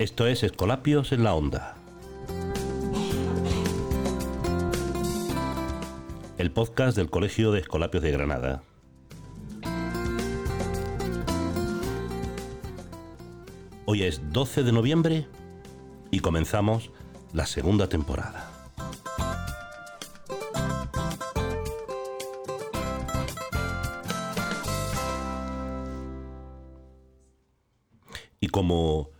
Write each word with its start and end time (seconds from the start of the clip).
Esto 0.00 0.26
es 0.26 0.42
Escolapios 0.42 1.12
en 1.12 1.24
la 1.24 1.34
Onda. 1.34 1.76
El 6.38 6.50
podcast 6.52 6.96
del 6.96 7.10
Colegio 7.10 7.52
de 7.52 7.60
Escolapios 7.60 8.02
de 8.02 8.10
Granada. 8.10 8.62
Hoy 13.92 14.04
es 14.04 14.30
12 14.30 14.62
de 14.62 14.70
noviembre 14.70 15.26
y 16.12 16.20
comenzamos 16.20 16.92
la 17.32 17.44
segunda 17.44 17.88
temporada. 17.88 18.48
Y 28.38 28.46
como 28.46 29.10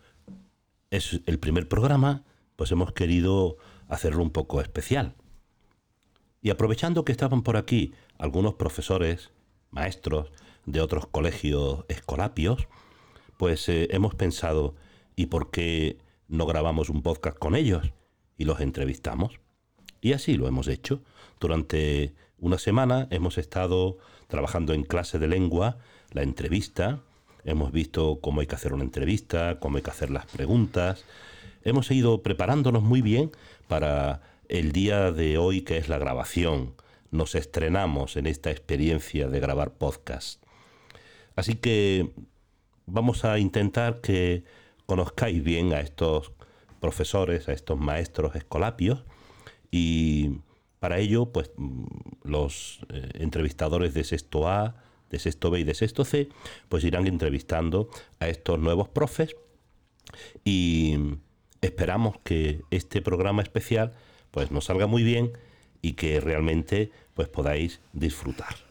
es 0.90 1.20
el 1.26 1.40
primer 1.40 1.66
programa, 1.68 2.22
pues 2.54 2.70
hemos 2.70 2.92
querido 2.92 3.56
hacerlo 3.88 4.22
un 4.22 4.30
poco 4.30 4.60
especial. 4.60 5.16
Y 6.42 6.50
aprovechando 6.50 7.04
que 7.04 7.10
estaban 7.10 7.42
por 7.42 7.56
aquí 7.56 7.92
algunos 8.18 8.54
profesores, 8.54 9.32
maestros 9.72 10.30
de 10.64 10.80
otros 10.80 11.08
colegios 11.08 11.84
escolapios, 11.88 12.68
pues 13.40 13.70
eh, 13.70 13.88
hemos 13.92 14.14
pensado, 14.14 14.74
¿y 15.16 15.26
por 15.26 15.50
qué 15.50 15.96
no 16.28 16.44
grabamos 16.44 16.90
un 16.90 17.00
podcast 17.00 17.38
con 17.38 17.56
ellos 17.56 17.90
y 18.36 18.44
los 18.44 18.60
entrevistamos? 18.60 19.40
Y 20.02 20.12
así 20.12 20.36
lo 20.36 20.46
hemos 20.46 20.68
hecho. 20.68 21.00
Durante 21.40 22.14
una 22.36 22.58
semana 22.58 23.08
hemos 23.10 23.38
estado 23.38 23.96
trabajando 24.28 24.74
en 24.74 24.82
clase 24.82 25.18
de 25.18 25.26
lengua, 25.26 25.78
la 26.10 26.22
entrevista, 26.22 27.00
hemos 27.46 27.72
visto 27.72 28.18
cómo 28.20 28.42
hay 28.42 28.46
que 28.46 28.56
hacer 28.56 28.74
una 28.74 28.84
entrevista, 28.84 29.58
cómo 29.58 29.78
hay 29.78 29.82
que 29.82 29.90
hacer 29.90 30.10
las 30.10 30.26
preguntas. 30.26 31.06
Hemos 31.64 31.90
ido 31.90 32.22
preparándonos 32.22 32.82
muy 32.82 33.00
bien 33.00 33.30
para 33.68 34.20
el 34.50 34.72
día 34.72 35.12
de 35.12 35.38
hoy 35.38 35.62
que 35.62 35.78
es 35.78 35.88
la 35.88 35.96
grabación. 35.96 36.74
Nos 37.10 37.34
estrenamos 37.34 38.16
en 38.16 38.26
esta 38.26 38.50
experiencia 38.50 39.28
de 39.28 39.40
grabar 39.40 39.72
podcast. 39.78 40.42
Así 41.36 41.54
que 41.54 42.10
vamos 42.86 43.24
a 43.24 43.38
intentar 43.38 44.00
que 44.00 44.44
conozcáis 44.86 45.42
bien 45.42 45.72
a 45.72 45.80
estos 45.80 46.32
profesores, 46.80 47.48
a 47.48 47.52
estos 47.52 47.78
maestros 47.78 48.34
escolapios 48.34 49.04
y 49.70 50.40
para 50.80 50.98
ello 50.98 51.26
pues 51.26 51.50
los 52.24 52.80
eh, 52.88 53.10
entrevistadores 53.14 53.94
de 53.94 54.04
sexto 54.04 54.48
A, 54.48 54.82
de 55.10 55.18
sexto 55.18 55.50
B 55.50 55.60
y 55.60 55.64
de 55.64 55.74
sexto 55.74 56.04
C, 56.04 56.28
pues 56.68 56.84
irán 56.84 57.06
entrevistando 57.06 57.90
a 58.18 58.28
estos 58.28 58.58
nuevos 58.58 58.88
profes 58.88 59.36
y 60.44 60.96
esperamos 61.60 62.16
que 62.24 62.62
este 62.70 63.02
programa 63.02 63.42
especial 63.42 63.92
pues 64.30 64.50
nos 64.50 64.64
salga 64.64 64.86
muy 64.86 65.02
bien 65.02 65.32
y 65.82 65.92
que 65.92 66.20
realmente 66.20 66.90
pues 67.14 67.28
podáis 67.28 67.80
disfrutar. 67.92 68.69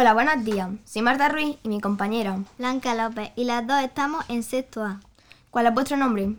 Hola, 0.00 0.14
buenos 0.14 0.44
días. 0.44 0.70
Soy 0.84 1.02
Marta 1.02 1.28
Ruiz 1.28 1.56
y 1.64 1.68
mi 1.68 1.80
compañera. 1.80 2.38
Blanca 2.56 2.94
López 2.94 3.32
y 3.34 3.42
las 3.42 3.66
dos 3.66 3.82
estamos 3.82 4.24
en 4.28 4.44
sexto 4.44 4.84
A. 4.84 5.00
¿Cuál 5.50 5.66
es 5.66 5.74
vuestro 5.74 5.96
nombre? 5.96 6.36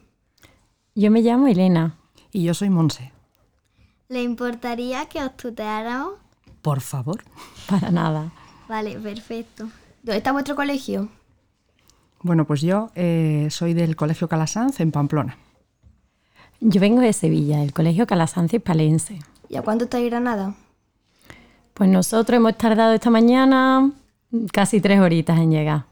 Yo 0.95 1.11
me 1.11 1.21
llamo 1.21 1.45
Elena. 1.45 1.97
Y 2.31 2.45
yo 2.45 2.53
soy 2.53 2.69
Monse. 2.69 3.11
¿Le 4.07 4.23
importaría 4.23 5.07
que 5.07 5.21
os 5.21 5.35
tuteáramos? 5.35 6.13
Por 6.61 6.79
favor. 6.79 7.21
Para 7.69 7.91
nada. 7.91 8.31
Vale, 8.69 8.97
perfecto. 8.97 9.65
¿Dónde 10.03 10.19
está 10.19 10.31
vuestro 10.31 10.55
colegio? 10.55 11.09
Bueno, 12.21 12.45
pues 12.45 12.61
yo 12.61 12.91
eh, 12.95 13.49
soy 13.51 13.73
del 13.73 13.97
Colegio 13.97 14.29
Calasanz 14.29 14.79
en 14.79 14.93
Pamplona. 14.93 15.37
Yo 16.61 16.79
vengo 16.79 17.01
de 17.01 17.11
Sevilla, 17.11 17.57
del 17.57 17.73
Colegio 17.73 18.07
Calasanz 18.07 18.53
Hispalense. 18.53 19.19
¿Y 19.49 19.57
a 19.57 19.63
cuánto 19.63 19.83
está 19.83 19.99
Granada? 19.99 20.55
Pues 21.79 21.89
nosotros 21.89 22.35
hemos 22.35 22.57
tardado 22.57 22.93
esta 22.93 23.09
mañana 23.09 23.89
casi 24.51 24.81
tres 24.81 24.99
horitas 24.99 25.39
en 25.39 25.51
llegar. 25.51 25.85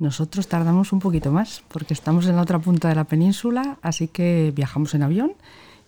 Nosotros 0.00 0.48
tardamos 0.48 0.92
un 0.92 0.98
poquito 0.98 1.30
más 1.30 1.62
porque 1.68 1.94
estamos 1.94 2.26
en 2.26 2.34
la 2.34 2.42
otra 2.42 2.58
punta 2.58 2.88
de 2.88 2.96
la 2.96 3.04
península, 3.04 3.78
así 3.82 4.08
que 4.08 4.52
viajamos 4.52 4.94
en 4.94 5.04
avión 5.04 5.34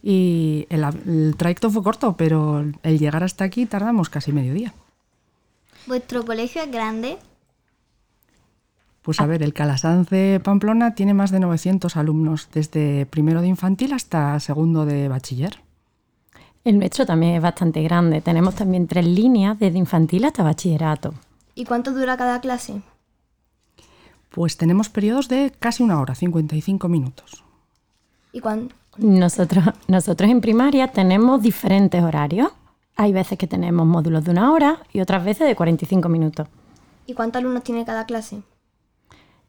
y 0.04 0.68
el, 0.70 0.84
el 0.84 1.34
trayecto 1.36 1.68
fue 1.68 1.82
corto, 1.82 2.16
pero 2.16 2.64
el 2.84 2.98
llegar 3.00 3.24
hasta 3.24 3.42
aquí 3.42 3.66
tardamos 3.66 4.08
casi 4.08 4.30
medio 4.30 4.54
día. 4.54 4.72
¿Vuestro 5.88 6.24
colegio 6.24 6.62
es 6.62 6.70
grande? 6.70 7.18
Pues 9.02 9.18
a 9.18 9.26
ver, 9.26 9.42
el 9.42 9.52
Calasanz 9.52 10.10
Pamplona 10.44 10.94
tiene 10.94 11.12
más 11.12 11.32
de 11.32 11.40
900 11.40 11.96
alumnos, 11.96 12.50
desde 12.54 13.04
primero 13.06 13.42
de 13.42 13.48
infantil 13.48 13.94
hasta 13.94 14.38
segundo 14.38 14.86
de 14.86 15.08
bachiller. 15.08 15.58
El 16.64 16.78
nuestro 16.78 17.06
también 17.06 17.34
es 17.34 17.42
bastante 17.42 17.82
grande. 17.82 18.20
Tenemos 18.20 18.54
también 18.54 18.86
tres 18.86 19.06
líneas, 19.06 19.58
desde 19.58 19.78
infantil 19.78 20.24
hasta 20.24 20.42
bachillerato. 20.42 21.14
¿Y 21.54 21.64
cuánto 21.64 21.92
dura 21.92 22.16
cada 22.16 22.40
clase? 22.40 22.82
Pues 24.30 24.56
tenemos 24.56 24.88
periodos 24.88 25.28
de 25.28 25.52
casi 25.58 25.82
una 25.82 26.00
hora, 26.00 26.14
55 26.14 26.88
minutos. 26.88 27.44
¿Y 28.32 28.40
cuán... 28.40 28.72
Nosotros, 28.98 29.64
nosotros 29.86 30.30
en 30.30 30.40
primaria 30.40 30.88
tenemos 30.88 31.40
diferentes 31.40 32.02
horarios. 32.02 32.50
Hay 32.96 33.12
veces 33.12 33.38
que 33.38 33.46
tenemos 33.46 33.86
módulos 33.86 34.24
de 34.24 34.32
una 34.32 34.52
hora 34.52 34.82
y 34.92 35.00
otras 35.00 35.24
veces 35.24 35.46
de 35.46 35.54
45 35.54 36.08
minutos. 36.08 36.48
¿Y 37.06 37.14
cuántos 37.14 37.40
alumnos 37.40 37.62
tiene 37.62 37.84
cada 37.84 38.04
clase? 38.06 38.42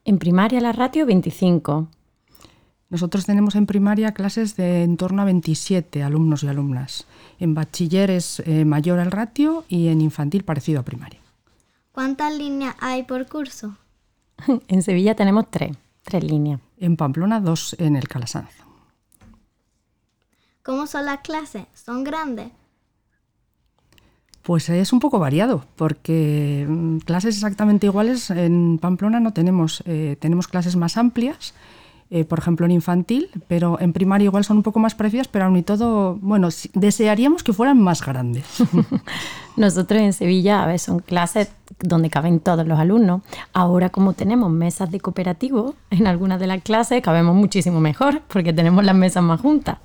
En 0.06 0.18
primaria 0.18 0.62
la 0.62 0.72
ratio 0.72 1.06
25. 1.06 1.88
Nosotros 2.90 3.26
tenemos 3.26 3.56
en 3.56 3.68
primaria 3.68 4.14
clases 4.14 4.56
de 4.56 4.84
en 4.84 4.98
torno 4.98 5.22
a 5.22 5.26
27 5.26 6.02
alumnos 6.02 6.44
y 6.44 6.48
alumnas. 6.48 7.06
En 7.40 7.54
bachiller 7.54 8.10
es 8.10 8.42
eh, 8.46 8.66
mayor 8.66 9.00
el 9.00 9.12
ratio 9.12 9.64
y 9.70 9.90
en 9.90 10.02
infantil 10.02 10.44
parecido 10.44 10.80
a 10.80 10.84
primaria. 10.84 11.20
¿Cuántas 11.92 12.36
líneas 12.36 12.76
hay 12.80 13.04
por 13.04 13.28
curso? 13.28 13.78
En 14.68 14.82
Sevilla 14.82 15.16
tenemos 15.16 15.52
tres, 15.52 15.78
tres 16.04 16.24
líneas. 16.24 16.62
En 16.78 16.96
Pamplona 16.96 17.40
dos 17.40 17.76
en 17.78 17.96
el 17.96 18.08
Calasanz. 18.08 18.50
¿Cómo 20.64 20.88
son 20.88 21.06
las 21.06 21.20
clases? 21.22 21.66
¿Son 21.74 22.04
grandes? 22.04 22.52
Pues 24.42 24.70
es 24.70 24.94
un 24.94 25.00
poco 25.00 25.20
variado, 25.20 25.66
porque 25.76 26.66
mm, 26.68 27.00
clases 27.00 27.36
exactamente 27.36 27.86
iguales 27.86 28.32
en 28.32 28.80
Pamplona 28.80 29.20
no 29.20 29.34
tenemos. 29.34 29.84
Eh, 29.86 30.16
tenemos 30.20 30.48
clases 30.48 30.76
más 30.76 30.98
amplias, 30.98 31.54
eh, 32.12 32.26
por 32.26 32.40
ejemplo 32.40 32.66
en 32.66 32.72
infantil, 32.72 33.30
pero 33.48 33.80
en 33.80 33.94
primaria 33.94 34.26
igual 34.26 34.44
son 34.44 34.58
un 34.58 34.64
poco 34.64 34.80
más 34.80 34.96
parecidas, 34.96 35.28
pero 35.28 35.46
aún 35.46 35.58
y 35.58 35.64
todo, 35.64 36.16
bueno, 36.22 36.50
si- 36.52 36.70
desearíamos 36.74 37.44
que 37.44 37.54
fueran 37.54 37.80
más 37.82 38.04
grandes. 38.06 38.46
Nosotros 39.58 40.02
en 40.02 40.14
Sevilla, 40.14 40.64
a 40.64 40.68
ver, 40.68 40.80
son 40.80 41.00
clases 41.00 41.52
donde 41.80 42.10
caben 42.10 42.40
todos 42.40 42.66
los 42.66 42.80
alumnos. 42.80 43.22
Ahora, 43.54 43.90
como 43.90 44.14
tenemos 44.14 44.50
mesas 44.50 44.90
de 44.90 45.00
cooperativo, 45.00 45.76
en 45.92 46.08
algunas 46.08 46.40
de 46.40 46.48
las 46.48 46.62
clases 46.64 47.02
cabemos 47.02 47.36
muchísimo 47.36 47.80
mejor, 47.80 48.22
porque 48.28 48.54
tenemos 48.54 48.84
las 48.84 48.96
mesas 48.96 49.22
más 49.24 49.42
juntas. 49.42 49.78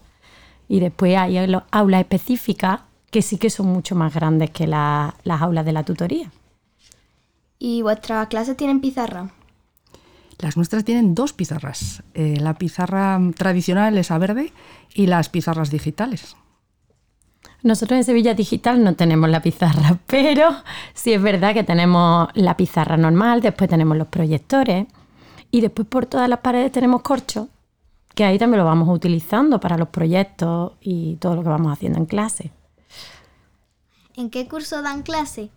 Y 0.69 0.81
después 0.81 1.17
hay 1.19 1.37
aulas- 1.39 1.65
aulas 1.73 2.01
específicas 2.01 2.81
que 3.11 3.21
sí 3.23 3.37
que 3.37 3.51
son 3.51 3.67
mucho 3.67 3.95
más 3.97 4.15
grandes 4.15 4.51
que 4.51 4.67
la- 4.67 5.15
las 5.25 5.43
aulas 5.43 5.65
de 5.67 5.73
la 5.73 5.83
tutoría. 5.83 6.31
¿Y 7.59 7.83
vuestras 7.83 8.29
clases 8.29 8.57
tienen 8.57 8.81
pizarra? 8.81 9.31
Las 10.39 10.57
nuestras 10.57 10.85
tienen 10.85 11.15
dos 11.15 11.33
pizarras, 11.33 12.03
eh, 12.15 12.37
la 12.41 12.55
pizarra 12.55 13.21
tradicional, 13.37 13.97
esa 13.99 14.19
verde, 14.19 14.53
y 14.95 15.07
las 15.07 15.29
pizarras 15.29 15.71
digitales. 15.71 16.37
Nosotros 17.63 17.97
en 17.97 18.05
Sevilla 18.05 18.35
Digital 18.35 18.85
no 18.85 18.95
tenemos 18.95 19.31
la 19.31 19.41
pizarra, 19.41 19.99
pero 20.07 20.51
sí 20.93 21.13
es 21.13 21.23
verdad 21.23 21.55
que 21.55 21.65
tenemos 21.65 22.29
la 22.35 22.57
pizarra 22.57 22.97
normal, 22.97 23.41
después 23.41 23.71
tenemos 23.71 23.97
los 23.97 24.09
proyectores 24.09 24.87
y 25.51 25.61
después 25.61 25.89
por 25.89 26.07
todas 26.07 26.29
las 26.29 26.41
paredes 26.41 26.73
tenemos 26.73 27.03
corchos, 27.03 27.49
que 28.15 28.25
ahí 28.25 28.39
también 28.39 28.59
lo 28.59 28.67
vamos 28.67 28.89
utilizando 28.89 29.61
para 29.61 29.79
los 29.79 29.89
proyectos 29.89 30.73
y 30.81 31.17
todo 31.17 31.37
lo 31.37 31.43
que 31.43 31.49
vamos 31.49 31.73
haciendo 31.73 31.99
en 31.99 32.07
clase. 32.07 32.53
¿En 34.17 34.31
qué 34.31 34.47
curso 34.47 34.83
dan 34.83 35.03
clase? 35.03 35.51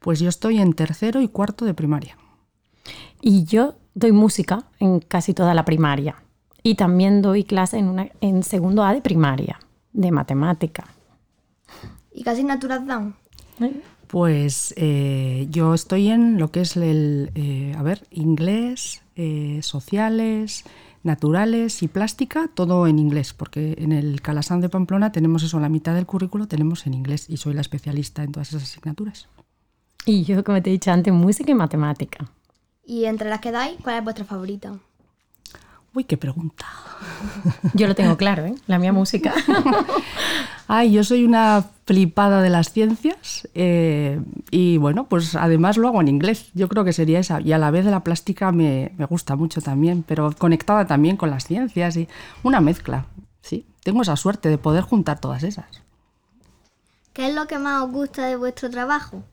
Pues 0.00 0.20
yo 0.20 0.28
estoy 0.28 0.58
en 0.58 0.72
tercero 0.72 1.20
y 1.20 1.28
cuarto 1.28 1.64
de 1.64 1.74
primaria. 1.74 2.18
Y 3.22 3.44
yo 3.44 3.74
doy 3.94 4.12
música 4.12 4.64
en 4.78 5.00
casi 5.00 5.34
toda 5.34 5.54
la 5.54 5.64
primaria. 5.64 6.16
Y 6.62 6.74
también 6.74 7.22
doy 7.22 7.44
clase 7.44 7.78
en, 7.78 7.86
una, 7.88 8.08
en 8.20 8.42
segundo 8.42 8.84
A 8.84 8.92
de 8.92 9.00
primaria, 9.00 9.58
de 9.92 10.10
matemática. 10.10 10.86
¿Y 12.12 12.22
qué 12.22 12.30
asignaturas 12.30 12.86
dan? 12.86 13.14
Pues 14.06 14.74
eh, 14.76 15.46
yo 15.50 15.74
estoy 15.74 16.08
en 16.08 16.38
lo 16.38 16.50
que 16.50 16.62
es 16.62 16.76
el, 16.76 17.30
eh, 17.34 17.74
a 17.78 17.82
ver, 17.82 18.06
inglés, 18.10 19.02
eh, 19.16 19.60
sociales, 19.62 20.64
naturales 21.02 21.82
y 21.82 21.88
plástica, 21.88 22.50
todo 22.52 22.86
en 22.86 22.98
inglés, 22.98 23.32
porque 23.32 23.76
en 23.78 23.92
el 23.92 24.20
Calasán 24.20 24.60
de 24.60 24.68
Pamplona 24.68 25.12
tenemos 25.12 25.42
eso, 25.42 25.60
la 25.60 25.68
mitad 25.68 25.94
del 25.94 26.06
currículo 26.06 26.48
tenemos 26.48 26.86
en 26.86 26.94
inglés 26.94 27.26
y 27.28 27.36
soy 27.36 27.54
la 27.54 27.60
especialista 27.60 28.22
en 28.22 28.32
todas 28.32 28.48
esas 28.48 28.64
asignaturas. 28.64 29.28
Y 30.04 30.24
yo, 30.24 30.42
como 30.44 30.60
te 30.62 30.70
he 30.70 30.72
dicho 30.72 30.90
antes, 30.90 31.12
música 31.12 31.52
y 31.52 31.54
matemática. 31.54 32.30
Y 32.90 33.04
entre 33.04 33.30
las 33.30 33.38
que 33.38 33.52
dais, 33.52 33.78
¿cuál 33.84 33.98
es 33.98 34.02
vuestra 34.02 34.24
favorita? 34.24 34.72
Uy, 35.94 36.02
qué 36.02 36.16
pregunta. 36.16 36.66
Yo 37.74 37.86
lo 37.86 37.94
tengo 37.94 38.16
claro, 38.16 38.44
¿eh? 38.44 38.56
La 38.66 38.80
mía 38.80 38.92
música. 38.92 39.32
Ay, 40.66 40.92
yo 40.92 41.02
soy 41.04 41.24
una 41.24 41.64
flipada 41.84 42.42
de 42.42 42.50
las 42.50 42.72
ciencias 42.72 43.48
eh, 43.54 44.20
y 44.52 44.76
bueno, 44.76 45.08
pues 45.08 45.34
además 45.34 45.76
lo 45.76 45.86
hago 45.86 46.00
en 46.00 46.08
inglés. 46.08 46.50
Yo 46.54 46.68
creo 46.68 46.84
que 46.84 46.92
sería 46.92 47.20
esa. 47.20 47.40
Y 47.40 47.52
a 47.52 47.58
la 47.58 47.70
vez 47.70 47.84
la 47.86 48.04
plástica 48.04 48.50
me, 48.50 48.92
me 48.96 49.04
gusta 49.04 49.34
mucho 49.36 49.60
también, 49.60 50.02
pero 50.02 50.32
conectada 50.36 50.86
también 50.86 51.16
con 51.16 51.30
las 51.30 51.44
ciencias 51.44 51.96
y 51.96 52.08
una 52.42 52.60
mezcla. 52.60 53.06
Sí, 53.40 53.66
tengo 53.84 54.02
esa 54.02 54.16
suerte 54.16 54.48
de 54.48 54.58
poder 54.58 54.82
juntar 54.82 55.20
todas 55.20 55.44
esas. 55.44 55.66
¿Qué 57.12 57.28
es 57.28 57.34
lo 57.34 57.46
que 57.46 57.58
más 57.58 57.84
os 57.84 57.92
gusta 57.92 58.26
de 58.26 58.36
vuestro 58.36 58.68
trabajo? 58.68 59.24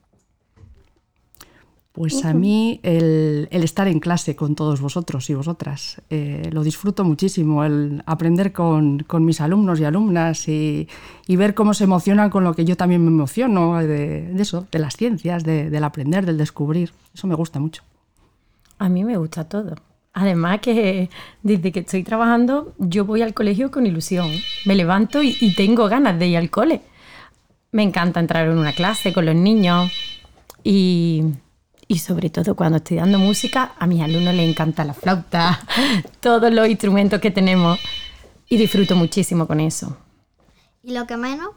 Pues 1.98 2.24
a 2.26 2.34
mí 2.34 2.80
el, 2.84 3.48
el 3.50 3.64
estar 3.64 3.88
en 3.88 4.00
clase 4.00 4.36
con 4.36 4.54
todos 4.54 4.82
vosotros 4.82 5.28
y 5.32 5.34
vosotras 5.34 6.00
eh, 6.12 6.48
lo 6.52 6.62
disfruto 6.64 7.04
muchísimo, 7.04 7.64
el 7.66 8.04
aprender 8.06 8.54
con, 8.54 9.00
con 9.00 9.26
mis 9.26 9.42
alumnos 9.42 9.80
y 9.80 9.84
alumnas 9.84 10.48
y, 10.48 10.88
y 11.28 11.36
ver 11.38 11.56
cómo 11.56 11.74
se 11.74 11.86
emocionan 11.86 12.30
con 12.30 12.44
lo 12.44 12.54
que 12.54 12.66
yo 12.66 12.78
también 12.78 13.02
me 13.04 13.08
emociono, 13.10 13.80
de, 13.80 13.88
de 14.32 14.42
eso, 14.44 14.68
de 14.72 14.78
las 14.78 14.96
ciencias, 14.96 15.44
de- 15.44 15.72
del 15.72 15.84
aprender, 15.84 16.24
del 16.28 16.38
descubrir. 16.38 16.92
Eso 17.16 17.26
me 17.26 17.34
gusta 17.34 17.60
mucho. 17.60 17.82
A 18.78 18.90
mí 18.90 19.04
me 19.04 19.18
gusta 19.18 19.46
todo. 19.46 19.74
Además 20.14 20.60
que 20.62 21.10
desde 21.42 21.72
que 21.72 21.80
estoy 21.80 22.04
trabajando 22.04 22.74
yo 22.78 23.06
voy 23.06 23.24
al 23.24 23.34
colegio 23.34 23.72
con 23.72 23.88
ilusión. 23.88 24.30
Me 24.66 24.76
levanto 24.76 25.24
y, 25.24 25.36
y 25.42 25.56
tengo 25.56 25.88
ganas 25.90 26.20
de 26.20 26.28
ir 26.28 26.38
al 26.38 26.52
cole. 26.52 26.82
Me 27.72 27.82
encanta 27.82 28.20
entrar 28.20 28.48
en 28.48 28.58
una 28.58 28.74
clase 28.74 29.14
con 29.14 29.26
los 29.26 29.36
niños 29.36 29.92
y, 30.64 31.24
y 31.88 32.00
sobre 32.00 32.30
todo 32.30 32.56
cuando 32.56 32.78
estoy 32.78 32.98
dando 32.98 33.18
música, 33.18 33.74
a 33.80 33.88
mis 33.88 34.01
alumnos 34.01 34.34
les 34.34 34.50
encanta 34.50 34.84
la 34.84 34.94
flauta, 34.94 35.60
todos 36.19 36.54
los 36.54 36.68
instrumentos 36.68 37.19
que 37.22 37.31
tenemos 37.31 37.80
y 38.50 38.57
disfruto 38.57 38.95
muchísimo 38.95 39.48
con 39.48 39.60
eso. 39.60 39.98
¿Y 40.84 40.94
lo 40.94 41.07
que 41.07 41.18
menos? 41.18 41.50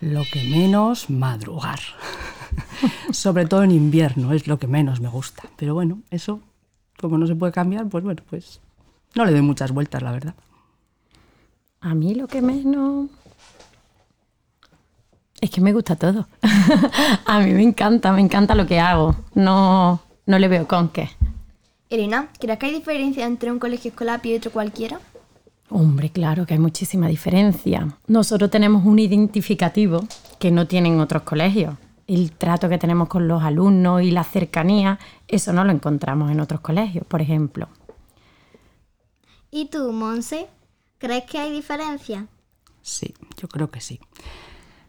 Lo 0.00 0.22
que 0.32 0.44
menos, 0.44 1.10
madrugar. 1.10 1.80
Sobre 3.10 3.46
todo 3.46 3.64
en 3.64 3.72
invierno 3.72 4.32
es 4.32 4.46
lo 4.46 4.58
que 4.58 4.66
menos 4.66 5.00
me 5.00 5.08
gusta. 5.08 5.42
Pero 5.56 5.74
bueno, 5.74 6.00
eso, 6.10 6.40
como 6.98 7.18
no 7.18 7.26
se 7.26 7.34
puede 7.34 7.52
cambiar, 7.52 7.88
pues 7.88 8.04
bueno, 8.04 8.22
pues 8.28 8.60
no 9.14 9.24
le 9.24 9.32
doy 9.32 9.42
muchas 9.42 9.72
vueltas, 9.72 10.02
la 10.02 10.12
verdad. 10.12 10.34
A 11.80 11.94
mí 11.94 12.14
lo 12.14 12.28
que 12.28 12.42
menos... 12.42 13.08
Es 15.40 15.50
que 15.50 15.60
me 15.60 15.72
gusta 15.72 15.96
todo. 15.96 16.26
a 17.26 17.40
mí 17.40 17.52
me 17.52 17.62
encanta, 17.62 18.12
me 18.12 18.20
encanta 18.20 18.54
lo 18.54 18.66
que 18.66 18.80
hago. 18.80 19.14
No, 19.34 20.00
no 20.26 20.38
le 20.38 20.48
veo 20.48 20.66
con 20.66 20.88
qué. 20.88 21.10
Irina, 21.90 22.28
¿crees 22.38 22.58
que 22.58 22.66
hay 22.66 22.74
diferencia 22.74 23.24
entre 23.24 23.50
un 23.50 23.58
colegio 23.58 23.90
escolapio 23.90 24.32
y 24.32 24.36
otro 24.36 24.50
cualquiera? 24.50 25.00
Hombre, 25.70 26.10
claro 26.10 26.46
que 26.46 26.54
hay 26.54 26.60
muchísima 26.60 27.08
diferencia. 27.08 27.88
Nosotros 28.06 28.50
tenemos 28.50 28.84
un 28.84 28.98
identificativo 28.98 30.06
que 30.38 30.50
no 30.50 30.66
tienen 30.66 30.98
otros 31.00 31.22
colegios. 31.22 31.74
El 32.06 32.32
trato 32.32 32.68
que 32.68 32.78
tenemos 32.78 33.08
con 33.08 33.28
los 33.28 33.42
alumnos 33.42 34.02
y 34.02 34.10
la 34.10 34.24
cercanía, 34.24 34.98
eso 35.28 35.52
no 35.52 35.64
lo 35.64 35.72
encontramos 35.72 36.30
en 36.30 36.40
otros 36.40 36.60
colegios, 36.60 37.06
por 37.06 37.20
ejemplo. 37.20 37.68
¿Y 39.50 39.66
tú, 39.66 39.92
Monse? 39.92 40.46
¿Crees 40.98 41.24
que 41.24 41.38
hay 41.38 41.52
diferencia? 41.52 42.26
Sí, 42.82 43.14
yo 43.36 43.48
creo 43.48 43.70
que 43.70 43.80
sí. 43.80 44.00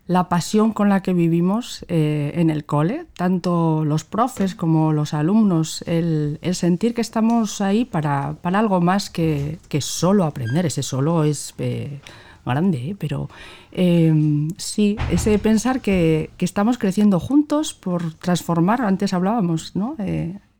La 0.09 0.27
pasión 0.27 0.73
con 0.73 0.89
la 0.89 1.03
que 1.03 1.13
vivimos 1.13 1.85
eh, 1.87 2.31
en 2.33 2.49
el 2.49 2.65
cole, 2.65 3.05
tanto 3.15 3.85
los 3.85 4.03
profes 4.05 4.55
como 4.55 4.91
los 4.91 5.13
alumnos, 5.13 5.83
el, 5.85 6.39
sentir 6.53 6.95
que 6.95 7.01
estamos 7.01 7.61
ahí 7.61 7.85
para, 7.85 8.33
para 8.41 8.57
algo 8.57 8.81
más 8.81 9.11
que, 9.11 9.59
que 9.67 9.81
solo 9.81 10.23
aprender, 10.23 10.65
ese 10.65 10.81
solo 10.81 11.25
es 11.25 11.53
eh, 11.59 11.99
grande, 12.43 12.89
¿eh? 12.89 12.95
pero 12.97 13.29
eh, 13.71 14.47
sí, 14.57 14.97
ese 15.11 15.37
pensar 15.37 15.79
que, 15.79 16.31
que 16.37 16.45
estamos 16.45 16.79
creciendo 16.79 17.19
juntos 17.19 17.75
por 17.75 18.15
transformar, 18.15 18.81
antes 18.81 19.13
hablábamos, 19.13 19.75
¿no? 19.75 19.95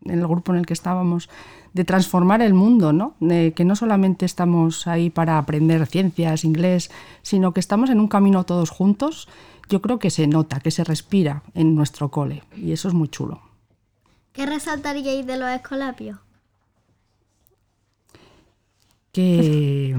En 0.05 0.19
el 0.19 0.27
grupo 0.27 0.53
en 0.53 0.59
el 0.59 0.65
que 0.65 0.73
estábamos, 0.73 1.29
de 1.73 1.83
transformar 1.83 2.41
el 2.41 2.53
mundo, 2.53 2.93
¿no? 2.93 3.15
De 3.19 3.53
que 3.53 3.65
no 3.65 3.75
solamente 3.75 4.25
estamos 4.25 4.87
ahí 4.87 5.09
para 5.09 5.37
aprender 5.37 5.85
ciencias, 5.87 6.43
inglés, 6.43 6.89
sino 7.21 7.53
que 7.53 7.59
estamos 7.59 7.89
en 7.89 7.99
un 7.99 8.07
camino 8.07 8.45
todos 8.45 8.69
juntos. 8.69 9.27
Yo 9.69 9.81
creo 9.81 9.99
que 9.99 10.09
se 10.09 10.27
nota, 10.27 10.59
que 10.59 10.71
se 10.71 10.83
respira 10.83 11.43
en 11.53 11.75
nuestro 11.75 12.09
cole 12.09 12.43
y 12.55 12.71
eso 12.71 12.87
es 12.87 12.93
muy 12.93 13.07
chulo. 13.07 13.41
¿Qué 14.33 14.45
resaltaríais 14.45 15.25
de 15.25 15.37
los 15.37 15.49
escolapios? 15.49 16.17
que 19.11 19.95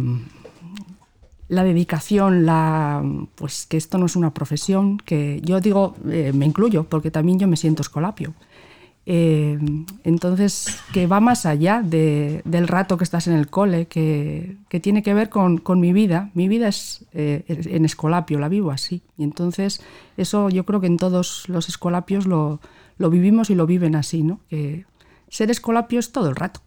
la 1.49 1.64
dedicación, 1.64 2.47
la, 2.47 3.02
pues 3.35 3.67
que 3.67 3.76
esto 3.76 3.99
no 3.99 4.06
es 4.06 4.17
una 4.17 4.32
profesión, 4.32 4.99
que 4.99 5.41
yo 5.43 5.61
digo, 5.61 5.97
eh, 6.08 6.32
me 6.32 6.47
incluyo, 6.47 6.85
porque 6.85 7.11
también 7.11 7.38
yo 7.38 7.49
me 7.49 7.56
siento 7.56 7.82
escolapio. 7.82 8.35
Eh, 9.06 9.58
entonces, 10.05 10.79
que 10.93 11.06
va 11.06 11.20
más 11.20 11.47
allá 11.47 11.82
de- 11.85 12.43
del 12.44 12.69
rato 12.69 12.97
que 12.97 13.05
estás 13.05 13.26
en 13.26 13.35
el 13.35 13.49
cole, 13.49 13.87
que, 13.87 14.56
tiene 14.82 15.02
que 15.02 15.14
ver 15.14 15.31
con, 15.31 15.62
mi 15.81 15.93
vida. 15.93 16.31
Mi 16.35 16.49
vida 16.49 16.69
es 16.69 17.05
eh, 17.12 17.44
en 17.49 17.85
escolapio, 17.85 18.38
la 18.38 18.49
vivo 18.49 18.71
así. 18.71 19.02
Y 19.16 19.25
entonces, 19.25 19.80
eso 20.16 20.49
yo 20.49 20.64
creo 20.64 20.80
que 20.80 20.87
en 20.87 20.97
todos 20.97 21.49
los 21.49 21.69
escolapios 21.69 22.26
lo, 22.26 22.61
lo 22.99 23.11
vivimos 23.11 23.50
y 23.50 23.54
lo 23.54 23.66
viven 23.66 23.97
así, 23.97 24.23
¿no? 24.23 24.40
Que 24.49 24.85
ser 25.28 25.50
escolapio 25.50 25.99
es 25.99 26.12
todo 26.12 26.28
el 26.28 26.37
rato. 26.37 26.61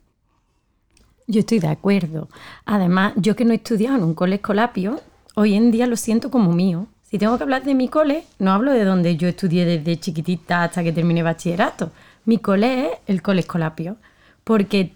Yo 1.27 1.39
estoy 1.39 1.59
de 1.59 1.67
acuerdo. 1.67 2.27
Además, 2.65 3.13
yo 3.15 3.35
que 3.35 3.45
no 3.45 3.53
he 3.53 3.55
estudiado 3.55 3.97
en 3.97 4.03
un 4.03 4.13
cole 4.13 4.35
escolapio, 4.35 4.99
hoy 5.35 5.53
en 5.53 5.71
día 5.71 5.87
lo 5.87 5.95
siento 5.95 6.29
como 6.29 6.51
mío. 6.51 6.87
Si 7.03 7.17
tengo 7.17 7.37
que 7.37 7.43
hablar 7.43 7.63
de 7.63 7.75
mi 7.75 7.87
cole, 7.87 8.23
no 8.39 8.51
hablo 8.51 8.71
de 8.71 8.83
donde 8.83 9.15
yo 9.15 9.27
estudié 9.27 9.65
desde 9.65 9.99
chiquitita 9.99 10.63
hasta 10.63 10.83
que 10.83 10.91
terminé 10.91 11.23
bachillerato. 11.23 11.91
Mi 12.25 12.37
cole 12.37 12.85
es 12.85 12.99
el 13.07 13.21
cole 13.21 13.41
escolapio, 13.41 13.97
porque 14.43 14.95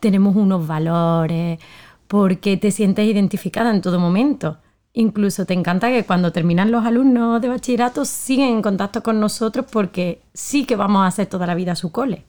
tenemos 0.00 0.36
unos 0.36 0.66
valores, 0.66 1.58
porque 2.08 2.56
te 2.56 2.70
sientes 2.70 3.06
identificada 3.06 3.70
en 3.70 3.80
todo 3.80 3.98
momento. 3.98 4.58
Incluso 4.92 5.44
te 5.44 5.54
encanta 5.54 5.88
que 5.88 6.04
cuando 6.04 6.30
terminan 6.30 6.70
los 6.70 6.84
alumnos 6.84 7.40
de 7.40 7.48
bachillerato 7.48 8.04
siguen 8.04 8.50
en 8.50 8.62
contacto 8.62 9.02
con 9.02 9.18
nosotros 9.18 9.66
porque 9.70 10.22
sí 10.32 10.64
que 10.66 10.76
vamos 10.76 11.02
a 11.02 11.08
hacer 11.08 11.26
toda 11.26 11.46
la 11.46 11.56
vida 11.56 11.74
su 11.74 11.90
cole. 11.90 12.24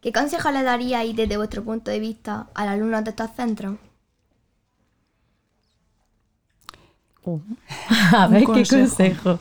¿Qué 0.00 0.12
consejo 0.12 0.50
le 0.50 0.62
daríais 0.62 1.14
desde 1.16 1.36
vuestro 1.36 1.64
punto 1.64 1.90
de 1.90 2.00
vista 2.00 2.48
al 2.54 2.68
alumno 2.68 3.02
de 3.02 3.10
estos 3.10 3.30
centros? 3.34 3.76
Uh, 7.24 7.40
A 8.12 8.26
ver 8.26 8.40
qué 8.40 8.46
consejo. 8.46 8.80
consejo. 8.80 9.38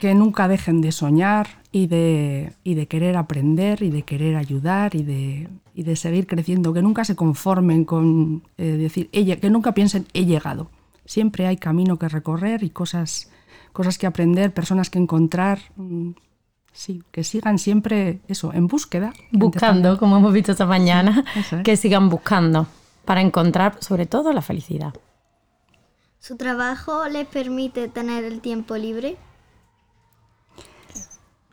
que 0.00 0.14
nunca 0.14 0.48
dejen 0.48 0.80
de 0.80 0.92
soñar 0.92 1.57
y 1.70 1.86
de, 1.86 2.52
y 2.64 2.74
de 2.74 2.86
querer 2.86 3.16
aprender 3.16 3.82
y 3.82 3.90
de 3.90 4.02
querer 4.02 4.36
ayudar 4.36 4.94
y 4.94 5.02
de, 5.02 5.48
y 5.74 5.82
de 5.82 5.96
seguir 5.96 6.26
creciendo, 6.26 6.72
que 6.72 6.82
nunca 6.82 7.04
se 7.04 7.16
conformen 7.16 7.84
con 7.84 8.42
eh, 8.56 8.64
decir, 8.64 9.10
que 9.10 9.50
nunca 9.50 9.72
piensen, 9.72 10.06
he 10.14 10.24
llegado. 10.24 10.70
Siempre 11.04 11.46
hay 11.46 11.56
camino 11.56 11.98
que 11.98 12.08
recorrer 12.08 12.62
y 12.62 12.70
cosas, 12.70 13.30
cosas 13.72 13.98
que 13.98 14.06
aprender, 14.06 14.52
personas 14.52 14.90
que 14.90 14.98
encontrar. 14.98 15.58
mm, 15.76 16.10
Sí, 16.70 17.02
que 17.10 17.24
sigan 17.24 17.58
siempre 17.58 18.20
eso, 18.28 18.52
en 18.52 18.68
búsqueda. 18.68 19.12
Buscando, 19.32 19.98
como 19.98 20.16
hemos 20.18 20.32
visto 20.32 20.52
esta 20.52 20.66
mañana, 20.66 21.24
es. 21.34 21.62
que 21.64 21.76
sigan 21.76 22.08
buscando 22.08 22.68
para 23.04 23.20
encontrar 23.20 23.78
sobre 23.80 24.06
todo 24.06 24.32
la 24.32 24.42
felicidad. 24.42 24.94
¿Su 26.20 26.36
trabajo 26.36 27.08
les 27.08 27.26
permite 27.26 27.88
tener 27.88 28.22
el 28.22 28.40
tiempo 28.40 28.76
libre? 28.76 29.16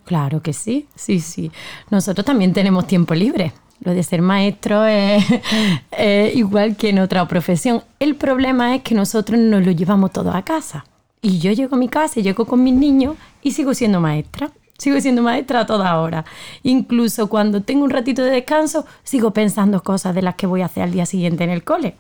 Claro 0.06 0.42
que 0.42 0.54
sí, 0.54 0.88
sí, 0.96 1.20
sí. 1.20 1.52
Nosotros 1.90 2.26
también 2.26 2.54
tenemos 2.54 2.88
tiempo 2.88 3.14
libre. 3.16 3.54
Lo 3.82 3.94
de 3.94 4.04
ser 4.04 4.22
maestro 4.22 4.86
es, 4.86 5.24
es 5.92 6.36
igual 6.36 6.76
que 6.78 6.90
en 6.90 7.00
otra 7.00 7.28
profesión. 7.28 7.84
El 8.00 8.16
problema 8.16 8.76
es 8.76 8.84
que 8.84 8.96
nosotros 8.96 9.40
nos 9.40 9.66
lo 9.66 9.72
llevamos 9.72 10.12
todo 10.12 10.32
a 10.32 10.44
casa 10.44 10.86
Y 11.22 11.40
yo 11.40 11.52
llego 11.52 11.76
a 11.76 11.80
mi 11.80 11.90
casa, 11.90 12.22
llego 12.22 12.46
con 12.46 12.64
mis 12.64 12.74
niños 12.74 13.16
y 13.42 13.52
sigo 13.52 13.74
siendo 13.74 14.00
maestra. 14.00 14.52
Sigo 14.78 15.00
siendo 15.00 15.22
maestra 15.22 15.62
a 15.62 15.66
toda 15.66 16.00
hora. 16.00 16.26
Incluso 16.64 17.28
cuando 17.28 17.64
tengo 17.64 17.86
un 17.86 17.90
ratito 17.90 18.24
de 18.24 18.32
descanso, 18.32 18.86
sigo 19.04 19.32
pensando 19.32 19.82
cosas 19.82 20.14
de 20.14 20.22
las 20.22 20.36
que 20.36 20.48
voy 20.48 20.62
a 20.62 20.66
hacer 20.66 20.84
al 20.84 20.92
día 20.92 21.06
siguiente 21.06 21.44
en 21.44 21.50
el 21.50 21.64
cole. 21.64 21.96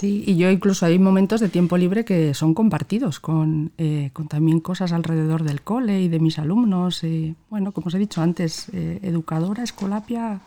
Sí, 0.00 0.24
y 0.26 0.36
yo 0.36 0.50
incluso 0.50 0.84
hay 0.84 0.98
momentos 0.98 1.40
de 1.40 1.48
tiempo 1.48 1.78
libre 1.78 2.04
que 2.04 2.34
son 2.34 2.52
compartidos 2.52 3.18
con, 3.18 3.72
eh, 3.78 4.10
con 4.12 4.28
también 4.28 4.60
cosas 4.60 4.92
alrededor 4.92 5.42
del 5.42 5.62
cole 5.62 6.02
y 6.02 6.08
de 6.08 6.20
mis 6.20 6.38
alumnos. 6.38 7.02
y, 7.02 7.34
bueno, 7.48 7.72
como 7.72 7.86
os 7.86 7.94
he 7.94 7.98
dicho 7.98 8.20
antes, 8.20 8.68
eh, 8.74 8.98
educadora, 9.02 9.62
escolapia, 9.62 10.40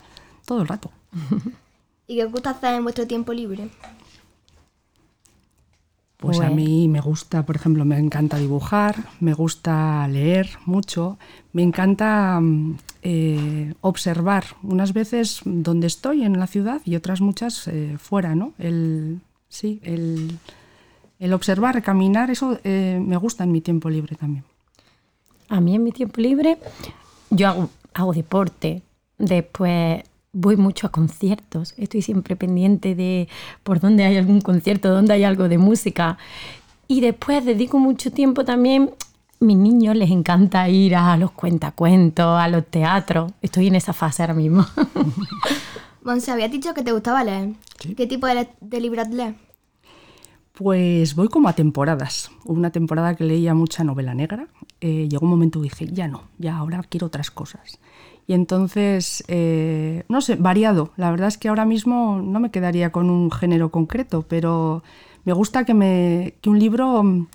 todo 0.46 0.62
el 0.62 0.68
rato. 0.68 0.92
¿Y 2.08 2.16
qué 2.18 2.26
os 2.26 2.32
gusta 2.32 2.52
hacer 2.52 2.76
en 2.76 2.84
vuestro 2.84 3.08
tiempo 3.08 3.34
libre? 3.34 3.70
Pues 6.18 6.40
a 6.40 6.44
Pues- 6.48 6.56
mí 6.56 6.88
me 6.88 7.00
gusta, 7.02 7.46
por 7.46 7.56
ejemplo, 7.56 7.86
me 7.86 7.98
encanta 7.98 8.38
dibujar, 8.38 8.96
me 9.20 9.34
gusta 9.34 10.08
leer 10.10 10.50
mucho, 10.66 11.18
me 11.54 11.64
encanta 11.64 12.40
mm, 12.42 12.78
eh, 13.04 13.74
observar, 13.82 14.44
unas 14.62 14.92
veces 14.94 15.40
donde 15.46 15.88
estoy 15.88 16.24
en 16.24 16.38
la 16.38 16.48
ciudad 16.48 16.82
y 16.86 16.96
otras 16.98 17.22
muchas 17.22 17.68
eh, 17.70 17.96
fuera, 17.98 18.36
¿no? 18.36 18.52
El, 18.60 19.22
sí, 19.50 19.82
el, 19.84 20.40
el 21.20 21.34
observar, 21.34 21.82
caminar, 21.84 22.32
eso 22.32 22.58
eh, 22.64 23.02
me 23.06 23.18
gusta 23.18 23.44
en 23.44 23.52
mi 23.52 23.62
tiempo 23.62 23.90
libre 23.90 24.16
también. 24.16 24.46
A 25.50 25.60
mí 25.60 25.76
en 25.76 25.84
mi 25.84 25.92
tiempo 25.92 26.22
libre 26.22 26.58
yo 27.30 27.50
hago, 27.50 27.70
hago 27.94 28.14
deporte, 28.14 28.82
después 29.18 30.04
voy 30.32 30.58
mucho 30.58 30.88
a 30.88 30.92
conciertos, 30.92 31.74
estoy 31.78 32.02
siempre 32.02 32.36
pendiente 32.36 32.96
de 32.96 33.28
por 33.64 33.80
dónde 33.80 34.06
hay 34.06 34.18
algún 34.18 34.42
concierto, 34.42 34.90
dónde 34.90 35.14
hay 35.14 35.24
algo 35.24 35.50
de 35.50 35.58
música. 35.58 36.18
Y 36.88 37.02
después 37.02 37.46
dedico 37.46 37.80
mucho 37.80 38.12
tiempo 38.12 38.46
también, 38.46 38.92
mis 39.40 39.58
niños 39.58 39.96
les 39.96 40.12
encanta 40.12 40.70
ir 40.70 40.96
a 40.96 41.16
los 41.18 41.32
cuentacuentos, 41.32 42.40
a 42.40 42.48
los 42.48 42.66
teatros, 42.66 43.32
estoy 43.42 43.68
en 43.68 43.76
esa 43.76 43.94
fase 43.94 44.24
ahora 44.24 44.34
mismo. 44.34 44.66
Monse, 46.10 46.32
habías 46.32 46.50
dicho 46.50 46.74
que 46.74 46.82
te 46.82 46.92
gustaba 46.92 47.24
leer. 47.24 47.54
¿Qué 47.96 48.08
tipo 48.08 48.26
de, 48.26 48.34
le- 48.34 48.50
de 48.62 48.82
libros 48.82 49.08
lees? 49.10 49.36
Pues 50.54 51.14
voy 51.14 51.28
como 51.28 51.48
a 51.50 51.54
temporadas. 51.54 52.32
Hubo 52.46 52.56
una 52.58 52.72
temporada 52.72 53.14
que 53.16 53.24
leía 53.24 53.54
mucha 53.54 53.84
novela 53.84 54.16
negra. 54.16 54.48
eh, 54.82 55.08
llegó 55.08 55.26
un 55.26 55.30
momento 55.32 55.60
que 55.60 55.66
dije, 55.66 55.88
ya 55.92 56.08
no, 56.08 56.24
ya 56.40 56.58
ahora 56.58 56.82
quiero 56.90 57.06
otras 57.08 57.30
cosas. 57.30 57.78
Y 58.26 58.34
entonces, 58.34 59.24
eh, 59.28 60.04
no 60.10 60.22
sé, 60.22 60.36
variado. 60.36 60.92
La 60.98 61.12
verdad 61.12 61.28
es 61.28 61.38
que 61.38 61.48
ahora 61.50 61.66
mismo 61.66 62.20
no 62.24 62.40
me 62.40 62.50
quedaría 62.50 62.92
con 62.92 63.10
un 63.12 63.30
género 63.30 63.70
concreto, 63.70 64.26
pero 64.28 64.82
me 65.26 65.34
gusta 65.34 65.64
que, 65.64 65.76
me, 65.76 66.34
que 66.42 66.50
un 66.50 66.58
libro, 66.58 67.04
mm, 67.04 67.28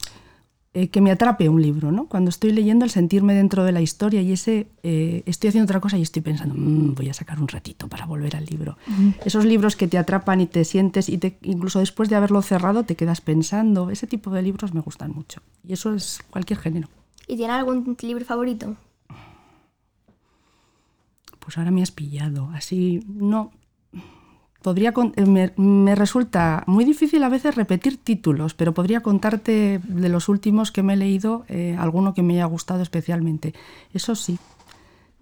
eh, 0.75 0.89
que 0.89 1.01
me 1.01 1.11
atrape 1.13 1.49
un 1.49 1.63
libro, 1.63 1.93
¿no? 1.93 2.07
Cuando 2.07 2.29
estoy 2.31 2.53
leyendo, 2.53 2.85
el 2.85 2.91
sentirme 2.91 3.33
dentro 3.35 3.63
de 3.65 3.71
la 3.73 3.81
historia 3.81 4.21
y 4.23 4.33
ese, 4.33 4.67
eh, 4.83 5.23
estoy 5.25 5.49
haciendo 5.49 5.65
otra 5.65 5.81
cosa 5.81 5.97
y 5.97 6.03
estoy 6.03 6.21
pensando, 6.23 6.55
"Mm, 6.57 6.95
voy 6.95 7.09
a 7.09 7.15
sacar 7.15 7.41
un 7.41 7.47
ratito 7.49 7.89
para 7.89 8.07
volver 8.07 8.35
al 8.37 8.45
libro. 8.45 8.77
Esos 9.25 9.45
libros 9.45 9.77
que 9.77 9.87
te 9.87 9.99
atrapan 9.99 10.41
y 10.41 10.47
te 10.47 10.65
sientes 10.65 11.09
y 11.09 11.19
te, 11.19 11.39
incluso 11.43 11.79
después 11.79 12.09
de 12.09 12.17
haberlo 12.17 12.43
cerrado 12.43 12.83
te 12.83 12.97
quedas 12.97 13.21
pensando, 13.21 13.91
ese 13.91 14.07
tipo 14.07 14.31
de 14.31 14.43
libros 14.43 14.75
me 14.75 14.81
gustan 14.81 15.13
mucho. 15.13 15.41
Y 15.67 15.73
eso 15.75 15.95
es 15.95 16.21
cualquier 16.31 16.59
género. 16.59 16.89
¿Y 17.29 17.37
tienes 17.37 17.57
algún 17.57 17.97
libro 18.03 18.25
favorito? 18.25 18.77
Pues 21.39 21.57
ahora 21.59 21.71
me 21.71 21.83
has 21.83 21.91
pillado. 21.91 22.51
Así 22.55 23.01
no. 23.07 23.53
Podría 24.65 24.95
eh, 25.17 25.27
me, 25.27 25.53
me 25.59 25.95
resulta 25.95 26.65
muy 26.67 26.87
difícil 26.87 27.23
a 27.23 27.29
veces 27.29 27.55
repetir 27.55 27.99
títulos, 27.99 28.55
pero 28.55 28.73
podría 28.73 29.01
contarte 29.01 29.79
de 29.87 30.09
los 30.09 30.31
últimos 30.31 30.73
que 30.73 30.83
me 30.83 30.95
he 30.95 30.97
leído 30.97 31.45
eh, 31.51 31.77
alguno 31.79 32.15
que 32.15 32.23
me 32.23 32.33
haya 32.33 32.47
gustado 32.47 32.83
especialmente. 32.83 33.53
Eso 33.93 34.15
sí. 34.15 34.39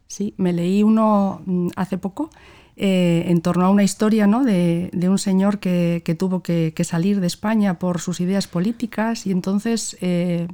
Sí, 0.07 0.35
me 0.37 0.53
leí 0.53 0.85
uno 0.85 1.43
mm, 1.45 1.71
hace 1.75 1.99
poco 1.99 2.31
eh, 2.77 3.25
en 3.27 3.43
torno 3.43 3.67
a 3.67 3.71
una 3.71 3.83
historia 3.83 4.29
¿no? 4.29 4.45
de, 4.45 4.91
de 4.93 5.09
un 5.09 5.19
señor 5.19 5.59
que, 5.59 6.03
que 6.05 6.15
tuvo 6.15 6.45
que, 6.45 6.73
salir 6.85 7.19
de 7.19 7.27
España 7.27 7.81
por 7.81 8.01
sus 8.01 8.21
ideas 8.21 8.47
políticas 8.47 9.27
y 9.27 9.33
entonces 9.33 9.97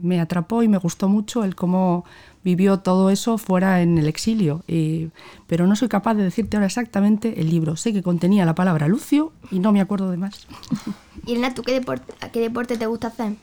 me 0.00 0.18
atrapó 0.18 0.62
y 0.62 0.68
me 0.68 0.78
gustó 0.78 1.10
mucho 1.10 1.44
el 1.44 1.54
cómo 1.54 2.06
vivió 2.48 2.78
todo 2.78 3.10
eso 3.10 3.36
fuera 3.36 3.82
en 3.82 3.98
el 3.98 4.06
exilio. 4.08 4.62
Y- 4.66 5.10
pero 5.46 5.66
no 5.66 5.76
soy 5.76 5.88
capaz 5.88 6.14
de 6.14 6.22
decirte 6.24 6.56
ahora 6.56 6.66
exactamente 6.66 7.40
el 7.40 7.50
libro. 7.50 7.76
Sé 7.76 7.92
que 7.92 8.02
contenía 8.02 8.46
la 8.46 8.54
palabra 8.54 8.88
Lucio 8.88 9.32
y 9.50 9.58
no 9.58 9.70
me 9.72 9.80
acuerdo 9.82 10.10
de 10.10 10.16
más. 10.16 10.46
Y 11.26 11.32
Elena, 11.32 11.52
¿tú 11.52 11.62
qué 11.62 11.72
deporte, 11.72 12.14
a 12.20 12.30
qué 12.30 12.40
deporte 12.40 12.78
te 12.78 12.86
gusta 12.86 13.08
hacer? 13.08 13.34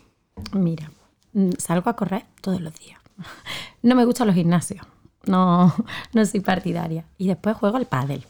Mira, 0.54 0.90
mm, 1.34 1.52
salgo 1.60 1.90
a 1.90 1.96
correr 1.96 2.26
todos 2.42 2.62
los 2.62 2.74
días. 2.80 3.00
No 3.84 3.94
me 3.94 4.06
gustan 4.06 4.26
los 4.26 4.36
gimnasios, 4.36 4.84
no, 5.28 5.72
no 6.14 6.26
soy 6.26 6.40
partidaria. 6.40 7.06
Y 7.20 7.28
después 7.28 7.56
juego 7.58 7.78
al 7.78 7.86
pádel. 7.86 8.26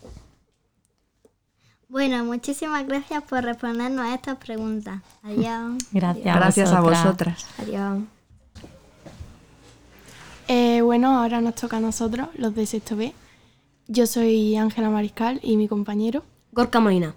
Bueno, 1.88 2.25
muchísimas 2.25 2.86
gracias 2.86 3.24
por 3.24 3.41
respondernos 3.44 4.05
a 4.05 4.13
estas 4.15 4.36
preguntas. 4.38 5.01
Adiós. 5.24 5.77
Gracias, 5.94 6.36
Gracias 6.36 6.72
a 6.74 6.82
vosotras. 6.82 7.03
vosotras. 7.05 7.46
Adiós. 7.60 8.03
Eh, 10.47 10.81
bueno, 10.81 11.19
ahora 11.19 11.41
nos 11.41 11.55
toca 11.55 11.77
a 11.77 11.79
nosotros, 11.79 12.29
los 12.35 12.55
de 12.55 12.65
sexto 12.65 12.95
B. 12.95 13.13
Yo 13.87 14.07
soy 14.07 14.55
Ángela 14.55 14.89
Mariscal 14.89 15.39
y 15.43 15.57
mi 15.57 15.67
compañero. 15.67 16.23
Gorka 16.51 16.79
Molina. 16.79 17.15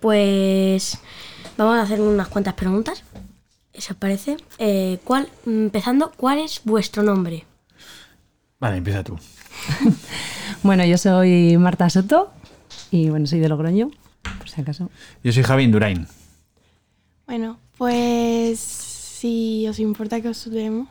Pues 0.00 0.98
vamos 1.56 1.76
a 1.76 1.82
hacer 1.82 2.00
unas 2.00 2.28
cuantas 2.28 2.54
preguntas. 2.54 3.02
¿Eso 3.72 3.92
os 3.92 3.98
parece? 3.98 4.36
Eh, 4.58 4.98
¿cuál, 5.04 5.28
empezando, 5.46 6.12
¿cuál 6.16 6.38
es 6.38 6.60
vuestro 6.64 7.02
nombre? 7.02 7.44
Vale, 8.60 8.78
empieza 8.78 9.02
tú. 9.02 9.18
Bueno, 10.62 10.82
yo 10.86 10.96
soy 10.96 11.58
Marta 11.58 11.90
Soto 11.90 12.32
y 12.90 13.10
bueno, 13.10 13.26
soy 13.26 13.38
de 13.38 13.50
Logroño, 13.50 13.90
por 14.38 14.48
si 14.48 14.62
acaso. 14.62 14.90
Yo 15.22 15.30
soy 15.30 15.42
Javi 15.42 15.64
Indurain. 15.64 16.06
Bueno, 17.26 17.58
pues 17.76 18.60
si 18.60 19.66
os 19.68 19.78
importa 19.78 20.22
que 20.22 20.28
os 20.28 20.46
leemos. 20.46 20.88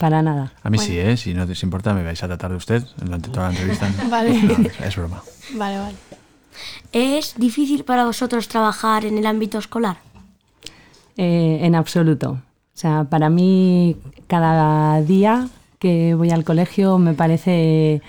Para 0.00 0.22
nada. 0.22 0.50
A 0.62 0.70
mí 0.70 0.78
Bueno. 0.78 0.90
sí, 0.92 0.98
¿eh? 0.98 1.14
Si 1.18 1.34
no 1.34 1.42
os 1.44 1.62
importa, 1.62 1.92
me 1.92 2.02
vais 2.02 2.22
a 2.22 2.26
tratar 2.26 2.50
de 2.50 2.56
usted 2.56 2.82
durante 3.04 3.28
toda 3.28 3.50
la 3.50 3.54
entrevista. 3.54 3.86
Vale. 4.08 4.42
No, 4.42 4.52
es, 4.66 4.80
es 4.80 4.96
broma. 4.96 5.22
Vale, 5.56 5.76
vale. 5.78 5.94
¿Es 6.92 7.34
difícil 7.36 7.84
para 7.84 8.06
vosotros 8.06 8.48
trabajar 8.48 9.04
en 9.04 9.18
el 9.18 9.26
ámbito 9.26 9.58
escolar? 9.58 9.98
Eh, 11.18 11.58
en 11.60 11.74
absoluto. 11.74 12.30
O 12.30 12.40
sea, 12.80 13.04
para 13.04 13.28
mí 13.28 13.96
cada 14.26 15.02
día 15.02 15.48
que 15.78 16.14
voy 16.14 16.30
al 16.30 16.44
colegio 16.44 16.96
me 16.98 17.12
parece 17.12 18.00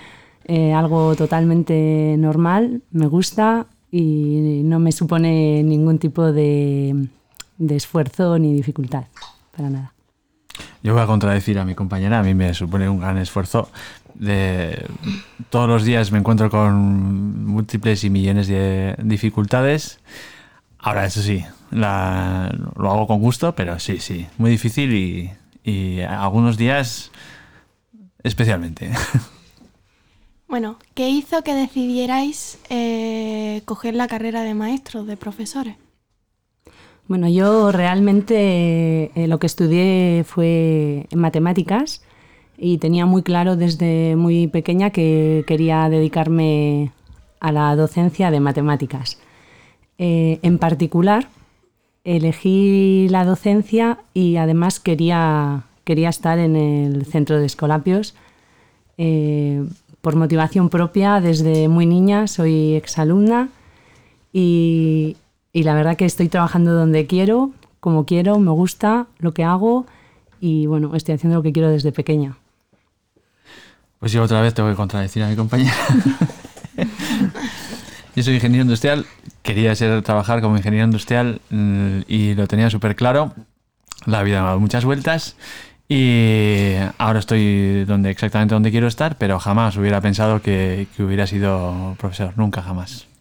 eh, 0.46 0.72
algo 0.72 1.14
totalmente 1.14 2.14
normal, 2.18 2.80
me 2.90 3.06
gusta 3.06 3.66
y 3.90 4.62
no 4.64 4.78
me 4.78 4.92
supone 4.92 5.62
ningún 5.62 5.98
tipo 5.98 6.32
de, 6.32 7.08
de 7.58 7.76
esfuerzo 7.76 8.38
ni 8.38 8.54
dificultad, 8.54 9.04
para 9.54 9.68
nada. 9.68 9.92
Yo 10.82 10.94
voy 10.94 11.02
a 11.02 11.06
contradecir 11.06 11.58
a 11.58 11.64
mi 11.64 11.74
compañera. 11.74 12.18
A 12.18 12.22
mí 12.22 12.34
me 12.34 12.52
supone 12.54 12.88
un 12.88 13.00
gran 13.00 13.18
esfuerzo. 13.18 13.70
De, 14.14 14.86
todos 15.50 15.68
los 15.68 15.84
días 15.84 16.12
me 16.12 16.18
encuentro 16.18 16.50
con 16.50 17.44
múltiples 17.46 18.04
y 18.04 18.10
millones 18.10 18.46
de 18.48 18.94
dificultades. 19.02 20.00
Ahora, 20.78 21.04
eso 21.06 21.22
sí, 21.22 21.44
la- 21.70 22.52
lo 22.76 22.90
hago 22.90 23.06
con 23.06 23.20
gusto, 23.20 23.54
pero 23.54 23.78
sí, 23.78 23.98
sí, 24.00 24.26
muy 24.38 24.50
difícil 24.50 24.92
y, 24.92 25.30
y 25.64 26.00
algunos 26.00 26.56
días 26.56 27.10
especialmente. 28.22 28.90
Bueno, 30.48 30.76
¿qué 30.92 31.08
hizo 31.08 31.42
que 31.42 31.54
decidierais 31.54 32.58
eh, 32.68 33.62
coger 33.64 33.94
la 33.94 34.06
carrera 34.06 34.42
de 34.42 34.52
maestros, 34.52 35.06
de 35.06 35.16
profesores? 35.16 35.76
Bueno, 37.12 37.28
yo 37.28 37.72
realmente 37.72 39.10
eh, 39.14 39.26
lo 39.28 39.38
que 39.38 39.46
estudié 39.46 40.24
fue 40.26 41.06
en 41.10 41.18
matemáticas 41.18 42.02
y 42.56 42.78
tenía 42.78 43.04
muy 43.04 43.22
claro 43.22 43.54
desde 43.54 44.16
muy 44.16 44.46
pequeña 44.46 44.88
que 44.88 45.44
quería 45.46 45.90
dedicarme 45.90 46.90
a 47.38 47.52
la 47.52 47.76
docencia 47.76 48.30
de 48.30 48.40
matemáticas. 48.40 49.18
Eh, 49.98 50.38
en 50.40 50.56
particular, 50.56 51.28
elegí 52.02 53.08
la 53.10 53.26
docencia 53.26 53.98
y 54.14 54.36
además 54.36 54.80
quería, 54.80 55.64
quería 55.84 56.08
estar 56.08 56.38
en 56.38 56.56
el 56.56 57.04
centro 57.04 57.38
de 57.38 57.44
Escolapios 57.44 58.14
eh, 58.96 59.62
por 60.00 60.16
motivación 60.16 60.70
propia 60.70 61.20
desde 61.20 61.68
muy 61.68 61.84
niña, 61.84 62.26
soy 62.26 62.72
exalumna 62.72 63.50
y, 64.32 65.18
y 65.52 65.64
la 65.64 65.74
verdad 65.74 65.96
que 65.96 66.04
estoy 66.04 66.28
trabajando 66.28 66.72
donde 66.72 67.06
quiero, 67.06 67.50
como 67.80 68.06
quiero, 68.06 68.38
me 68.38 68.50
gusta 68.50 69.06
lo 69.18 69.34
que 69.34 69.44
hago 69.44 69.86
y 70.40 70.66
bueno, 70.66 70.94
estoy 70.96 71.14
haciendo 71.14 71.38
lo 71.38 71.42
que 71.42 71.52
quiero 71.52 71.70
desde 71.70 71.92
pequeña. 71.92 72.36
Pues 73.98 74.12
yo 74.12 74.22
otra 74.22 74.40
vez 74.40 74.54
tengo 74.54 74.68
que 74.70 74.76
contradecir 74.76 75.22
a 75.22 75.28
mi 75.28 75.36
compañera. 75.36 75.74
yo 78.16 78.22
soy 78.22 78.34
ingeniero 78.34 78.62
industrial, 78.62 79.06
quería 79.42 79.74
ser 79.74 80.02
trabajar 80.02 80.40
como 80.40 80.56
ingeniero 80.56 80.86
industrial 80.86 81.40
mm, 81.50 82.00
y 82.08 82.34
lo 82.34 82.48
tenía 82.48 82.70
súper 82.70 82.96
claro. 82.96 83.32
la 84.06 84.22
vida 84.22 84.38
me 84.38 84.44
ha 84.44 84.46
dado 84.48 84.60
muchas 84.60 84.84
vueltas 84.84 85.36
y 85.88 86.74
ahora 86.98 87.18
estoy 87.18 87.84
donde 87.84 88.10
exactamente 88.10 88.54
donde 88.54 88.70
quiero 88.70 88.88
estar, 88.88 89.18
pero 89.18 89.38
jamás 89.38 89.76
hubiera 89.76 90.00
pensado 90.00 90.40
que, 90.40 90.88
que 90.96 91.02
hubiera 91.02 91.26
sido 91.26 91.94
profesor, 91.98 92.32
nunca 92.36 92.62
jamás. 92.62 93.11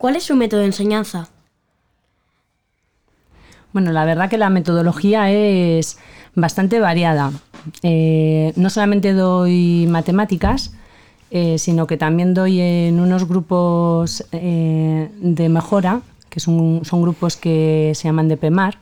¿Cuál 0.00 0.16
es 0.16 0.24
su 0.24 0.34
método 0.34 0.60
de 0.60 0.66
enseñanza? 0.66 1.28
Bueno, 3.74 3.92
la 3.92 4.06
verdad 4.06 4.30
que 4.30 4.38
la 4.38 4.48
metodología 4.48 5.30
es 5.30 5.98
bastante 6.34 6.80
variada. 6.80 7.32
Eh, 7.82 8.54
no 8.56 8.70
solamente 8.70 9.12
doy 9.12 9.86
matemáticas, 9.90 10.72
eh, 11.30 11.58
sino 11.58 11.86
que 11.86 11.98
también 11.98 12.32
doy 12.32 12.62
en 12.62 12.98
unos 12.98 13.28
grupos 13.28 14.24
eh, 14.32 15.10
de 15.20 15.48
mejora, 15.50 16.00
que 16.30 16.40
son, 16.40 16.80
son 16.82 17.02
grupos 17.02 17.36
que 17.36 17.92
se 17.94 18.08
llaman 18.08 18.28
de 18.28 18.38
PEMAR, 18.38 18.78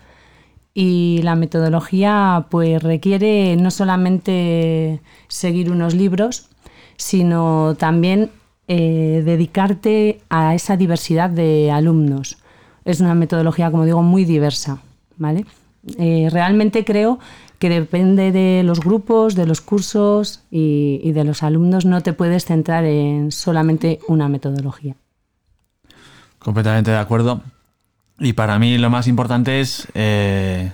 y 0.72 1.18
la 1.25 1.34
metodología 1.34 2.46
pues 2.48 2.80
requiere 2.80 3.56
no 3.56 3.72
solamente 3.72 5.00
seguir 5.26 5.72
unos 5.72 5.94
libros, 5.94 6.48
sino 6.96 7.75
también 7.76 8.30
eh, 8.68 9.22
dedicarte 9.25 10.20
a 10.28 10.54
esa 10.54 10.76
diversidad 10.76 11.30
de 11.30 11.70
alumnos. 11.70 12.38
Es 12.84 13.00
una 13.00 13.14
metodología, 13.14 13.70
como 13.70 13.84
digo, 13.84 14.02
muy 14.02 14.25
diversa. 14.25 14.80
¿vale? 15.18 15.44
Eh, 15.98 16.28
realmente 16.30 16.84
creo 16.84 17.18
que 17.58 17.68
depende 17.68 18.30
de 18.30 18.62
los 18.62 18.80
grupos, 18.80 19.34
de 19.34 19.46
los 19.46 19.60
cursos 19.60 20.42
y, 20.50 21.10
de 21.10 21.25
los 21.25 21.42
alumnos, 21.42 21.84
no 21.84 22.02
te 22.02 22.12
puedes 22.12 22.44
centrar 22.44 22.84
en 22.84 23.32
solamente 23.32 23.98
una 24.06 24.28
metodología. 24.28 24.94
Completamente 26.38 26.92
de 26.92 26.98
acuerdo. 26.98 27.42
Y 28.20 28.32
para 28.34 28.58
mí 28.58 28.78
lo 28.78 28.90
más 28.90 29.08
importante 29.08 29.60
es 29.60 29.88
eh, 29.94 30.72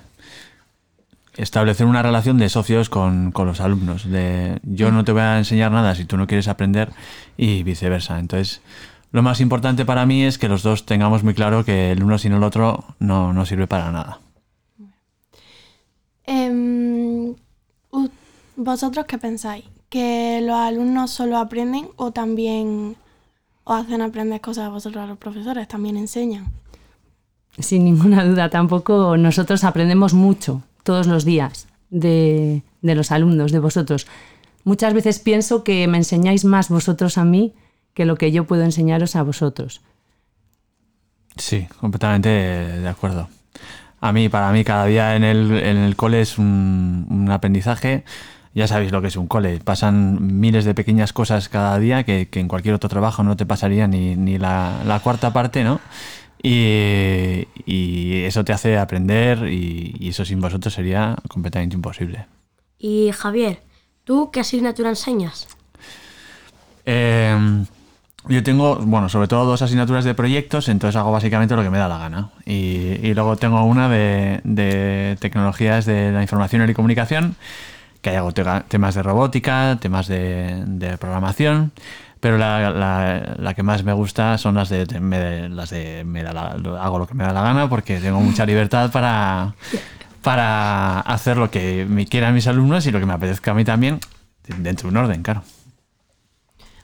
establecer 1.37 1.85
una 1.85 2.01
relación 2.01 2.37
de 2.37 2.49
socios 2.49 2.89
con, 2.89 3.31
con 3.31 3.47
los 3.47 3.59
alumnos. 3.59 4.09
De 4.09 4.59
yo 4.63 4.91
no 4.91 5.03
te 5.03 5.11
voy 5.11 5.21
a 5.21 5.37
enseñar 5.37 5.71
nada 5.71 5.95
si 5.95 6.05
tú 6.05 6.17
no 6.17 6.27
quieres 6.27 6.47
aprender 6.47 6.91
y 7.37 7.63
viceversa. 7.63 8.19
Entonces, 8.19 8.61
lo 9.11 9.23
más 9.23 9.41
importante 9.41 9.85
para 9.85 10.05
mí 10.05 10.23
es 10.23 10.37
que 10.37 10.49
los 10.49 10.63
dos 10.63 10.85
tengamos 10.85 11.23
muy 11.23 11.33
claro 11.33 11.63
que 11.63 11.91
el 11.91 12.03
uno 12.03 12.17
sin 12.17 12.33
el 12.33 12.43
otro 12.43 12.83
no, 12.99 13.33
no 13.33 13.45
sirve 13.45 13.67
para 13.67 13.91
nada. 13.91 14.19
Em, 16.25 17.35
¿Vosotros 18.55 19.05
qué 19.05 19.17
pensáis? 19.17 19.65
¿Que 19.89 20.41
los 20.41 20.55
alumnos 20.55 21.11
solo 21.11 21.37
aprenden 21.37 21.89
o 21.97 22.11
también 22.11 22.95
os 23.63 23.85
hacen 23.85 24.01
aprender 24.01 24.41
cosas 24.41 24.65
a 24.65 24.69
vosotros, 24.69 25.03
a 25.03 25.07
los 25.07 25.17
profesores? 25.17 25.67
¿También 25.67 25.97
enseñan? 25.97 26.51
Sin 27.59 27.85
ninguna 27.85 28.25
duda, 28.25 28.49
tampoco 28.49 29.15
nosotros 29.17 29.63
aprendemos 29.63 30.13
mucho 30.13 30.61
todos 30.85 31.07
los 31.07 31.25
días 31.25 31.67
de, 31.89 32.63
de 32.81 32.95
los 32.95 33.11
alumnos, 33.11 33.51
de 33.51 33.59
vosotros. 33.59 34.07
Muchas 34.63 34.93
veces 34.93 35.19
pienso 35.19 35.63
que 35.63 35.87
me 35.87 35.97
enseñáis 35.97 36.45
más 36.45 36.69
vosotros 36.69 37.17
a 37.17 37.25
mí 37.25 37.53
que 37.93 38.05
lo 38.05 38.15
que 38.15 38.31
yo 38.31 38.45
puedo 38.45 38.63
enseñaros 38.63 39.15
a 39.15 39.23
vosotros. 39.23 39.81
Sí, 41.37 41.67
completamente 41.79 42.29
de 42.29 42.87
acuerdo. 42.87 43.27
A 43.99 44.13
mí, 44.13 44.29
para 44.29 44.51
mí, 44.51 44.63
cada 44.63 44.85
día 44.85 45.15
en 45.15 45.23
el, 45.23 45.51
en 45.51 45.77
el 45.77 45.95
cole 45.95 46.21
es 46.21 46.37
un, 46.37 47.27
aprendizaje. 47.31 48.03
Ya 48.53 48.67
sabéis 48.67 48.91
lo 48.91 49.01
que 49.01 49.07
es 49.07 49.17
un 49.17 49.27
cole. 49.27 49.59
Pasan 49.63 50.39
miles 50.39 50.63
de 50.63 50.73
pequeñas 50.73 51.11
cosas 51.11 51.49
cada 51.49 51.77
día 51.79 52.03
que, 52.03 52.29
en 52.31 52.47
cualquier 52.47 52.75
otro 52.75 52.89
trabajo 52.89 53.23
no 53.23 53.35
te 53.35 53.45
pasaría 53.45 53.87
ni, 53.87 54.15
ni 54.15 54.37
la 54.37 54.99
cuarta 55.03 55.33
parte, 55.33 55.63
¿no? 55.63 55.81
Y, 56.43 57.47
y 57.65 58.23
eso 58.23 58.43
te 58.43 58.53
hace 58.53 58.77
aprender 58.77 59.47
y, 59.49 59.95
y 59.99 60.09
eso 60.09 60.25
sin 60.25 60.39
vosotros 60.39 60.73
sería 60.73 61.15
completamente 61.27 61.75
imposible. 61.75 62.27
Y 62.77 63.11
Javier, 63.11 63.61
¿tú 64.03 64.29
qué 64.31 64.41
asignatura 64.41 64.89
enseñas? 64.89 65.47
Eh, 66.85 67.65
yo 68.27 68.43
tengo, 68.43 68.75
bueno, 68.77 69.09
sobre 69.09 69.27
todo 69.27 69.45
dos 69.45 69.61
asignaturas 69.61 70.03
de 70.03 70.13
proyectos, 70.13 70.69
entonces 70.69 70.95
hago 70.95 71.11
básicamente 71.11 71.55
lo 71.55 71.63
que 71.63 71.69
me 71.69 71.77
da 71.77 71.87
la 71.87 71.97
gana. 71.97 72.31
Y, 72.45 72.99
y 73.01 73.13
luego 73.13 73.37
tengo 73.37 73.63
una 73.63 73.89
de, 73.89 74.41
de 74.43 75.17
tecnologías 75.19 75.85
de 75.85 76.11
la 76.11 76.21
información 76.21 76.69
y 76.69 76.73
comunicación, 76.73 77.35
que 78.01 78.11
ahí 78.11 78.15
hago 78.17 78.33
temas 78.33 78.93
de 78.93 79.01
robótica, 79.03 79.77
temas 79.81 80.07
de, 80.07 80.63
de 80.67 80.97
programación, 80.97 81.71
pero 82.25 82.39
la, 82.39 82.71
la- 82.71 83.35
la 83.37 83.53
que 83.53 83.61
más 83.61 83.83
me 83.83 83.93
gusta 83.93 84.39
son 84.39 84.55
las 84.55 84.69
de, 84.69 84.99
me- 84.99 85.47
las 85.47 85.69
de 85.69 86.03
me 86.03 86.23
da 86.23 86.33
la- 86.33 86.57
hago 86.83 86.97
lo 86.97 87.05
que 87.05 87.13
me 87.13 87.23
da 87.23 87.31
la 87.31 87.43
gana 87.43 87.69
porque 87.69 87.99
tengo 87.99 88.19
mucha 88.19 88.47
libertad 88.47 88.91
para, 88.91 89.53
para 90.23 91.01
hacer 91.01 91.37
lo 91.37 91.51
que 91.51 91.85
me 91.87 92.07
quieran 92.07 92.33
mis 92.33 92.47
alumnos 92.47 92.83
y 92.87 92.91
lo 92.91 92.99
que 92.99 93.05
me 93.05 93.13
apetezca 93.13 93.51
a 93.51 93.53
mí 93.53 93.63
también, 93.63 93.99
dentro 94.57 94.89
de 94.89 94.97
un 94.97 95.03
orden, 95.05 95.21
claro. 95.21 95.43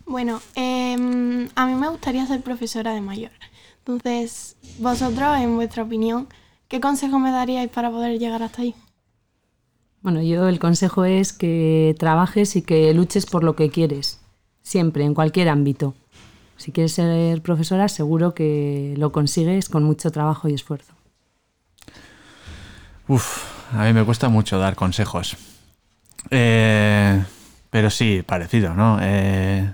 Bueno, 0.05 0.41
em, 0.53 1.49
a 1.55 1.65
mí 1.65 1.73
me 1.73 1.87
gustaría 1.89 2.23
ser 2.27 2.41
profesora 2.41 2.93
de 2.93 3.01
mayor. 3.01 3.31
Entonces, 3.79 4.57
vosotros, 4.77 5.39
en 5.39 5.55
vuestra 5.55 5.81
opinión, 5.81 6.27
¿qué 6.67 6.79
consejo 6.79 7.17
me 7.17 7.31
daríais 7.31 7.71
para 7.71 7.89
poder 7.89 8.19
llegar 8.19 8.43
hasta 8.43 8.61
ahí? 8.61 8.75
Bueno, 10.03 10.21
yo 10.21 10.47
el 10.47 10.59
consejo 10.59 11.03
es 11.03 11.33
que 11.33 11.95
trabajes 11.97 12.55
y 12.55 12.61
que 12.61 12.93
luches 12.93 13.25
por 13.25 13.43
lo 13.43 13.55
que 13.55 13.71
quieres, 13.71 14.20
siempre, 14.63 15.03
en 15.03 15.13
cualquier 15.13 15.49
ámbito. 15.49 15.95
Si 16.57 16.71
quieres 16.71 16.93
ser 16.93 17.41
profesora, 17.41 17.87
seguro 17.87 18.35
que 18.35 18.93
lo 18.97 19.11
consigues 19.11 19.67
con 19.67 19.83
mucho 19.83 20.11
trabajo 20.11 20.47
y 20.47 20.53
esfuerzo. 20.53 20.93
Uf, 23.07 23.73
a 23.73 23.85
mí 23.85 23.93
me 23.93 24.03
cuesta 24.03 24.29
mucho 24.29 24.59
dar 24.59 24.75
consejos. 24.75 25.37
Eh, 26.29 27.23
pero 27.69 27.89
sí, 27.89 28.21
parecido, 28.23 28.75
¿no? 28.75 28.99
Eh, 29.01 29.73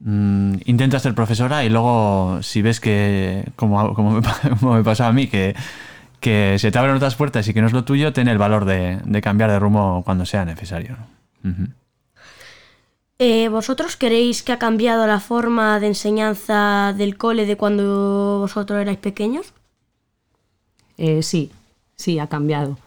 mm, 0.00 0.54
intenta 0.66 0.98
ser 0.98 1.14
profesora 1.14 1.64
y 1.64 1.70
luego 1.70 2.42
si 2.42 2.60
ves 2.60 2.78
que, 2.78 3.50
como, 3.56 3.94
como 3.94 4.20
me, 4.20 4.20
como 4.60 4.74
me 4.74 4.84
pasó 4.84 5.06
a 5.06 5.12
mí, 5.12 5.28
que, 5.28 5.56
que 6.20 6.58
se 6.58 6.70
te 6.70 6.78
abren 6.78 6.96
otras 6.96 7.14
puertas 7.14 7.48
y 7.48 7.54
que 7.54 7.62
no 7.62 7.68
es 7.68 7.72
lo 7.72 7.84
tuyo, 7.84 8.12
ten 8.12 8.28
el 8.28 8.38
valor 8.38 8.66
de, 8.66 9.00
de 9.04 9.22
cambiar 9.22 9.50
de 9.50 9.58
rumbo 9.58 10.02
cuando 10.04 10.26
sea 10.26 10.44
necesario. 10.44 10.98
Eh, 13.22 13.50
¿Vosotros 13.50 13.96
creéis 13.98 14.42
que 14.42 14.52
ha 14.52 14.58
cambiado 14.58 15.06
la 15.06 15.20
forma 15.20 15.78
de 15.78 15.88
enseñanza 15.88 16.94
del 16.96 17.18
cole 17.18 17.44
de 17.44 17.58
cuando 17.58 18.38
vosotros 18.40 18.80
erais 18.80 18.96
pequeños? 18.96 19.52
Eh, 20.96 21.22
sí, 21.22 21.50
sí, 21.96 22.18
ha 22.18 22.28
cambiado. 22.28 22.78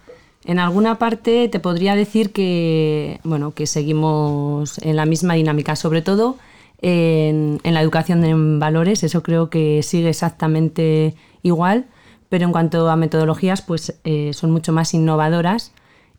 En 0.43 0.57
alguna 0.57 0.97
parte 0.97 1.49
te 1.49 1.59
podría 1.59 1.93
decir 1.93 2.31
que, 2.31 3.19
bueno, 3.23 3.53
que 3.53 3.67
seguimos 3.67 4.79
en 4.79 4.95
la 4.95 5.05
misma 5.05 5.35
dinámica, 5.35 5.75
sobre 5.75 6.01
todo 6.01 6.37
en, 6.81 7.59
la 7.63 7.81
educación 7.83 8.25
en 8.25 8.57
valores, 8.57 9.03
eso 9.03 9.21
creo 9.21 9.51
que 9.51 9.83
sigue 9.83 10.09
exactamente 10.09 11.13
igual, 11.43 11.85
pero 12.29 12.45
en 12.45 12.51
cuanto 12.51 12.89
a 12.89 12.95
metodologías, 12.95 13.61
pues 13.61 13.99
eh, 14.03 14.31
son 14.33 14.49
mucho 14.49 14.73
más 14.73 14.95
innovadoras 14.95 15.73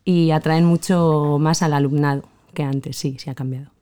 y 0.05 0.31
atraen 0.31 0.63
mucho 0.63 1.35
más 1.37 1.61
al 1.61 1.73
alumnado 1.73 2.23
que 2.53 2.63
antes, 2.63 2.95
sí, 2.95 3.17
sí 3.19 3.29
ha 3.29 3.35
cambiado. 3.35 3.74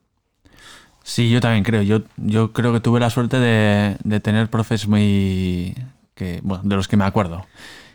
Sí, 1.04 1.30
yo 1.30 1.42
también 1.42 1.64
creo. 1.64 1.82
Yo, 1.82 2.02
yo 2.18 2.54
creo 2.54 2.74
que 2.74 2.80
tuve 2.80 3.00
la 3.00 3.10
suerte 3.10 3.40
de, 3.40 3.98
de 4.04 4.20
tener 4.20 4.50
profes 4.50 4.88
muy. 4.88 5.76
Que, 6.16 6.40
bueno, 6.44 6.64
de 6.64 6.76
los 6.76 6.88
que 6.88 6.98
me 6.98 7.04
acuerdo. 7.06 7.46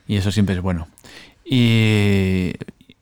Y 0.07 0.17
eso 0.17 0.31
siempre 0.31 0.55
es 0.55 0.61
bueno. 0.61 0.89
Y, 1.45 2.53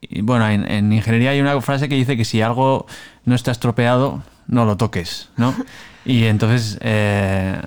y, 0.01 0.21
bueno, 0.21 0.47
en, 0.47 0.69
en 0.69 0.93
ingeniería 0.93 1.31
hay 1.31 1.41
una 1.41 1.59
frase 1.61 1.89
que 1.89 1.95
dice 1.95 2.15
que 2.15 2.25
si 2.25 2.41
algo 2.41 2.87
no 3.25 3.35
está 3.35 3.51
estropeado, 3.51 4.23
no 4.47 4.65
lo 4.65 4.77
toques, 4.77 5.29
¿no? 5.37 5.53
Y 6.05 6.23
entonces 6.23 6.77
eh, 6.79 7.61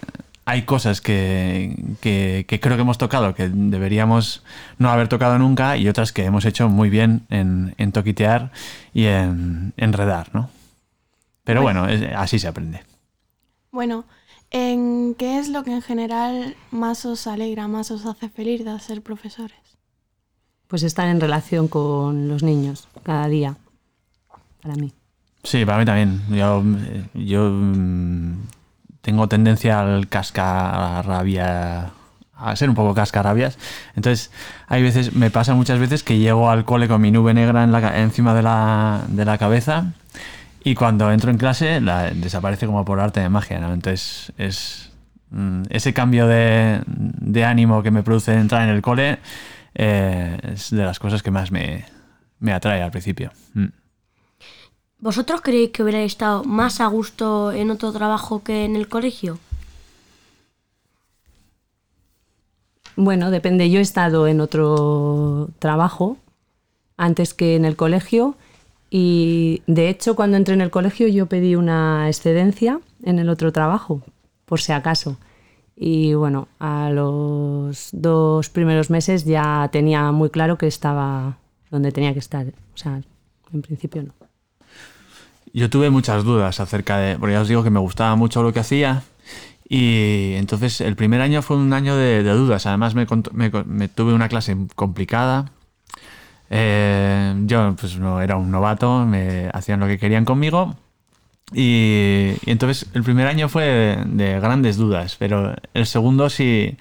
hay 0.47 0.63
cosas 0.63 1.03
que, 1.03 1.77
que, 2.01 2.47
que 2.49 2.59
creo 2.59 2.77
que 2.77 2.81
hemos 2.81 2.97
tocado 2.97 3.35
que 3.35 3.51
deberíamos 3.53 4.43
no 4.79 4.89
haber 4.89 5.09
tocado 5.09 5.39
nunca 5.39 5.77
y 5.77 5.87
otras 5.89 6.11
que 6.13 6.25
hemos 6.25 6.47
hecho 6.47 6.71
muy 6.71 6.89
bien 6.89 7.27
en, 7.29 7.75
en 7.77 7.93
toquitear 7.93 8.51
y 8.95 9.05
en 9.05 9.75
enredar, 9.77 10.29
¿no? 10.33 10.49
Pero 11.45 11.63
bueno, 11.63 11.89
es- 11.89 12.03
así 12.15 12.39
se 12.39 12.49
aprende. 12.49 12.83
Bueno, 13.73 14.05
¿en 14.51 15.15
qué 15.15 15.39
es 15.39 15.49
lo 15.49 15.63
que 15.65 15.73
en 15.73 15.83
general 15.83 16.57
más 16.71 17.05
os 17.07 17.27
alegra, 17.27 17.69
más 17.69 17.91
os 17.91 18.05
hace 18.07 18.29
feliz 18.29 18.65
de 18.65 18.79
ser 18.81 19.03
profesores? 19.03 19.57
Pues 20.69 20.83
estar 20.83 21.09
en 21.09 21.21
relación 21.21 21.67
con 21.69 22.29
los 22.29 22.43
niños 22.43 22.89
cada 23.03 23.27
día, 23.29 23.57
para 24.63 24.77
mí. 24.77 24.93
Sí, 25.43 25.65
para 25.65 25.79
mí 25.79 25.85
también. 25.85 26.21
Yo, 26.31 26.63
yo 27.15 27.51
mm, 27.51 28.35
tengo 29.01 29.27
tendencia 29.29 29.81
al 29.81 30.07
cascarrabia, 30.09 31.91
a 32.37 32.57
ser 32.57 32.69
un 32.69 32.75
poco 32.75 32.95
cascarrabias. 32.95 33.59
Entonces, 33.97 34.31
hay 34.69 34.83
veces, 34.83 35.15
me 35.15 35.31
pasa 35.31 35.55
muchas 35.55 35.79
veces 35.79 36.03
que 36.03 36.19
llego 36.19 36.51
al 36.51 36.65
cole 36.65 36.89
con 36.89 37.01
mi 37.01 37.11
nube 37.11 37.35
negra 37.35 37.65
en 37.65 37.73
la 37.73 38.01
encima 38.01 38.35
de 38.35 38.43
la, 38.43 39.03
de 39.09 39.25
la 39.25 39.39
cabeza 39.39 39.93
y 40.63 40.75
cuando 40.75 41.11
entro 41.11 41.31
en 41.31 41.39
clase 41.39 41.81
la, 41.81 42.11
desaparece 42.11 42.67
como 42.67 42.85
por 42.85 43.01
arte 43.01 43.21
de 43.21 43.29
magia. 43.29 43.61
¿no? 43.61 43.73
Entonces, 43.73 44.33
es 44.39 44.91
mm, 45.31 45.63
ese 45.71 45.95
cambio 45.95 46.27
de, 46.27 46.83
de 46.87 47.45
ánimo 47.45 47.83
que 47.83 47.91
me 47.91 48.03
produce 48.03 48.35
entrar 48.35 48.63
en 48.63 48.75
el 48.75 48.83
cole 48.83 49.19
eh, 49.75 50.39
es 50.53 50.71
de 50.71 50.85
las 50.85 50.99
cosas 50.99 51.23
que 51.23 51.31
más 51.31 51.51
me, 51.51 51.85
me 52.39 52.53
atrae 52.53 52.83
al 52.83 52.91
principio. 52.91 53.31
Mm. 53.55 53.67
¿Vosotros 54.99 55.41
creéis 55.41 55.71
que 55.71 55.83
hubierais 55.83 56.13
estado 56.13 56.45
más 56.45 56.81
a 56.81 56.87
gusto 56.87 57.53
en 57.53 57.71
otro 57.71 57.91
trabajo 57.93 58.43
que 58.43 58.65
en 58.67 58.77
el 58.77 58.87
colegio? 58.89 59.39
Bueno, 62.97 63.31
depende. 63.31 63.71
Yo 63.71 63.79
he 63.79 63.83
estado 63.83 64.27
en 64.27 64.43
otro 64.43 65.49
trabajo 65.59 66.19
antes 66.99 67.33
que 67.33 67.57
en 67.57 67.65
el 67.65 67.77
colegio 67.77 68.37
y 68.91 69.63
de 69.69 69.89
hecho 69.89 70.17
cuando 70.17 70.37
entré 70.37 70.55
en 70.55 70.61
el 70.61 70.71
colegio 70.71 71.07
yo 71.07 71.27
pedí 71.27 71.55
una 71.55 72.09
excedencia 72.09 72.81
en 73.05 73.21
el 73.21 73.29
otro 73.29 73.53
trabajo, 73.53 74.03
por 74.45 74.61
si 74.61 74.73
acaso. 74.73 75.17
Y 75.77 76.13
bueno, 76.13 76.49
a 76.59 76.91
los 76.91 77.89
dos 77.93 78.51
primeros 78.51 78.91
meses 78.91 79.25
ya 79.25 79.69
tenía 79.73 80.11
muy 80.13 80.29
claro 80.29 80.59
que 80.59 80.67
estaba 80.67 81.39
donde 81.71 81.93
tenía 81.93 82.13
que 82.13 82.19
estar. 82.19 82.47
O 82.47 82.77
sea, 82.77 83.01
en 83.55 83.63
principio 83.63 84.03
no. 84.03 84.13
Yo 85.55 85.71
tuve 85.71 85.89
muchas 85.89 86.23
dudas 86.23 86.61
acerca 86.61 86.99
de, 86.99 87.19
porque 87.19 87.33
ya 87.33 87.41
os 87.41 87.49
digo 87.49 87.63
que 87.63 87.71
me 87.71 87.81
gustaba 87.81 88.15
mucho 88.17 88.43
lo 88.43 88.53
que 88.53 88.61
hacía 88.61 89.05
y 89.69 90.35
entonces 90.35 90.81
el 90.81 90.97
primer 90.97 91.21
año 91.21 91.43
fue 91.43 91.57
un 91.57 91.73
año 91.73 91.97
de, 91.97 92.23
dudas. 92.25 92.67
Además 92.67 92.95
me 92.95 93.07
tuve 93.89 94.13
una 94.13 94.29
clase 94.29 94.57
complicada. 94.75 95.53
Eh, 96.51 97.35
yo 97.47 97.77
pues 97.79 97.97
no 97.97 98.21
era 98.21 98.37
un 98.37 98.51
novato, 98.51 99.07
me 99.07 99.49
hacían 99.53 99.81
lo 99.81 99.87
que 99.87 99.99
querían 99.99 100.25
conmigo 100.25 100.77
y, 101.53 102.33
entonces 102.47 102.89
el 102.95 103.03
primer 103.03 103.27
año 103.27 103.49
fue 103.49 103.65
de, 103.65 104.05
de 104.05 104.41
grandes 104.41 104.77
dudas, 104.77 105.17
pero 105.19 105.55
el 105.75 105.87
segundo 105.87 106.31
sí, 106.31 106.77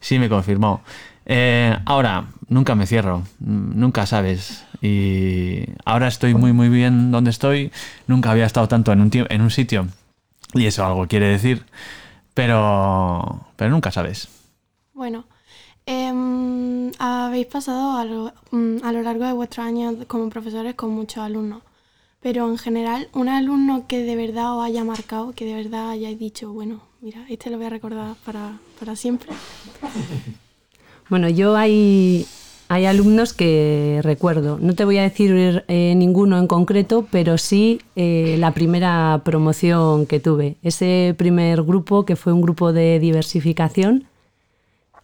sí 0.00 0.18
me 0.18 0.28
confirmó. 0.28 0.82
Eh, 1.24 1.76
ahora, 1.86 2.26
nunca 2.48 2.74
me 2.74 2.86
cierro, 2.86 3.22
nunca 3.38 4.06
sabes. 4.06 4.64
Y 4.80 5.64
ahora 5.84 6.08
estoy 6.08 6.34
muy, 6.34 6.52
muy 6.52 6.68
bien 6.68 7.10
donde 7.10 7.30
estoy. 7.30 7.70
Nunca 8.06 8.30
había 8.32 8.46
estado 8.46 8.68
tanto 8.68 8.92
en 8.92 9.00
un, 9.00 9.10
en 9.12 9.40
un 9.40 9.50
sitio. 9.50 9.86
Y 10.54 10.66
eso 10.66 10.84
algo 10.84 11.06
quiere 11.06 11.26
decir. 11.26 11.64
Pero, 12.34 13.46
pero 13.56 13.70
nunca 13.70 13.90
sabes. 13.90 14.28
Bueno, 14.92 15.24
em, 15.86 16.90
habéis 16.98 17.46
pasado 17.46 17.96
a 17.96 18.04
lo, 18.04 18.32
mm, 18.50 18.84
a 18.84 18.92
lo 18.92 19.02
largo 19.02 19.24
de 19.24 19.32
vuestros 19.32 19.66
años 19.66 19.96
como 20.06 20.28
profesores 20.28 20.74
con 20.74 20.90
muchos 20.90 21.18
alumnos, 21.18 21.62
pero 22.20 22.48
en 22.48 22.58
general, 22.58 23.08
un 23.14 23.28
alumno 23.28 23.86
que 23.88 24.02
de 24.02 24.16
verdad 24.16 24.56
os 24.56 24.64
haya 24.64 24.84
marcado, 24.84 25.32
que 25.32 25.44
de 25.44 25.54
verdad 25.54 25.90
hayáis 25.90 26.18
dicho, 26.18 26.52
bueno, 26.52 26.80
mira, 27.00 27.26
este 27.28 27.50
lo 27.50 27.56
voy 27.56 27.66
a 27.66 27.70
recordar 27.70 28.14
para, 28.24 28.58
para 28.78 28.96
siempre. 28.96 29.30
Bueno, 31.12 31.28
yo 31.28 31.56
hay, 31.56 32.24
hay 32.68 32.86
alumnos 32.86 33.34
que 33.34 34.00
recuerdo. 34.02 34.58
No 34.58 34.74
te 34.74 34.86
voy 34.86 34.96
a 34.96 35.02
decir 35.02 35.62
eh, 35.68 35.92
ninguno 35.94 36.38
en 36.38 36.46
concreto, 36.46 37.06
pero 37.10 37.36
sí 37.36 37.82
eh, 37.96 38.36
la 38.38 38.52
primera 38.52 39.20
promoción 39.22 40.06
que 40.06 40.20
tuve. 40.20 40.56
Ese 40.62 41.14
primer 41.18 41.64
grupo, 41.64 42.06
que 42.06 42.16
fue 42.16 42.32
un 42.32 42.40
grupo 42.40 42.72
de 42.72 42.98
diversificación, 42.98 44.06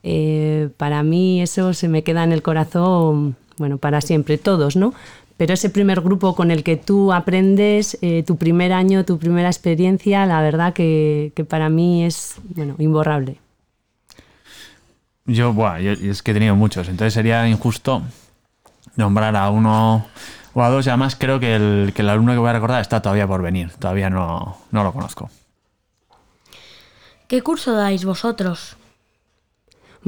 eh, 0.02 0.68
para 0.76 1.02
mí 1.02 1.40
eso 1.42 1.74
se 1.74 1.88
me 1.88 2.02
queda 2.02 2.24
en 2.24 2.32
el 2.32 2.42
corazón, 2.42 3.36
bueno, 3.56 3.78
para 3.78 4.00
siempre, 4.00 4.38
todos, 4.38 4.76
¿no? 4.76 4.94
Pero 5.36 5.54
ese 5.54 5.70
primer 5.70 6.00
grupo 6.00 6.34
con 6.34 6.50
el 6.50 6.64
que 6.64 6.76
tú 6.76 7.12
aprendes, 7.12 7.96
eh, 8.02 8.24
tu 8.26 8.36
primer 8.36 8.72
año, 8.72 9.04
tu 9.04 9.18
primera 9.18 9.48
experiencia, 9.48 10.26
la 10.26 10.42
verdad 10.42 10.72
que, 10.72 11.32
que 11.36 11.44
para 11.44 11.68
mí 11.68 12.04
es, 12.04 12.36
bueno, 12.54 12.74
imborrable. 12.78 13.38
Yo, 15.26 15.52
buah, 15.52 15.78
yo- 15.80 15.92
es 15.92 16.22
que 16.22 16.30
he 16.30 16.34
tenido 16.34 16.56
muchos, 16.56 16.88
entonces 16.88 17.12
sería 17.14 17.46
injusto 17.48 18.02
nombrar 18.96 19.36
a 19.36 19.50
uno 19.50 20.06
o 20.54 20.62
a 20.62 20.70
dos. 20.70 20.86
Y 20.86 20.88
además 20.88 21.16
creo 21.16 21.38
que 21.38 21.54
el, 21.54 21.92
que 21.94 22.02
el 22.02 22.08
alumno 22.08 22.32
que 22.32 22.38
voy 22.38 22.48
a 22.48 22.54
recordar 22.54 22.80
está 22.80 23.02
todavía 23.02 23.26
por 23.28 23.42
venir. 23.42 23.70
Todavía 23.78 24.08
no, 24.10 24.56
no 24.72 24.82
lo 24.82 24.92
conozco. 24.92 25.30
¿Qué 27.28 27.42
curso 27.42 27.74
dais 27.76 28.04
vosotros? 28.06 28.77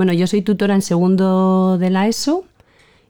Bueno, 0.00 0.14
yo 0.14 0.26
soy 0.26 0.40
tutora 0.40 0.74
en 0.74 0.80
segundo 0.80 1.76
de 1.76 1.90
la 1.90 2.08
ESO 2.08 2.46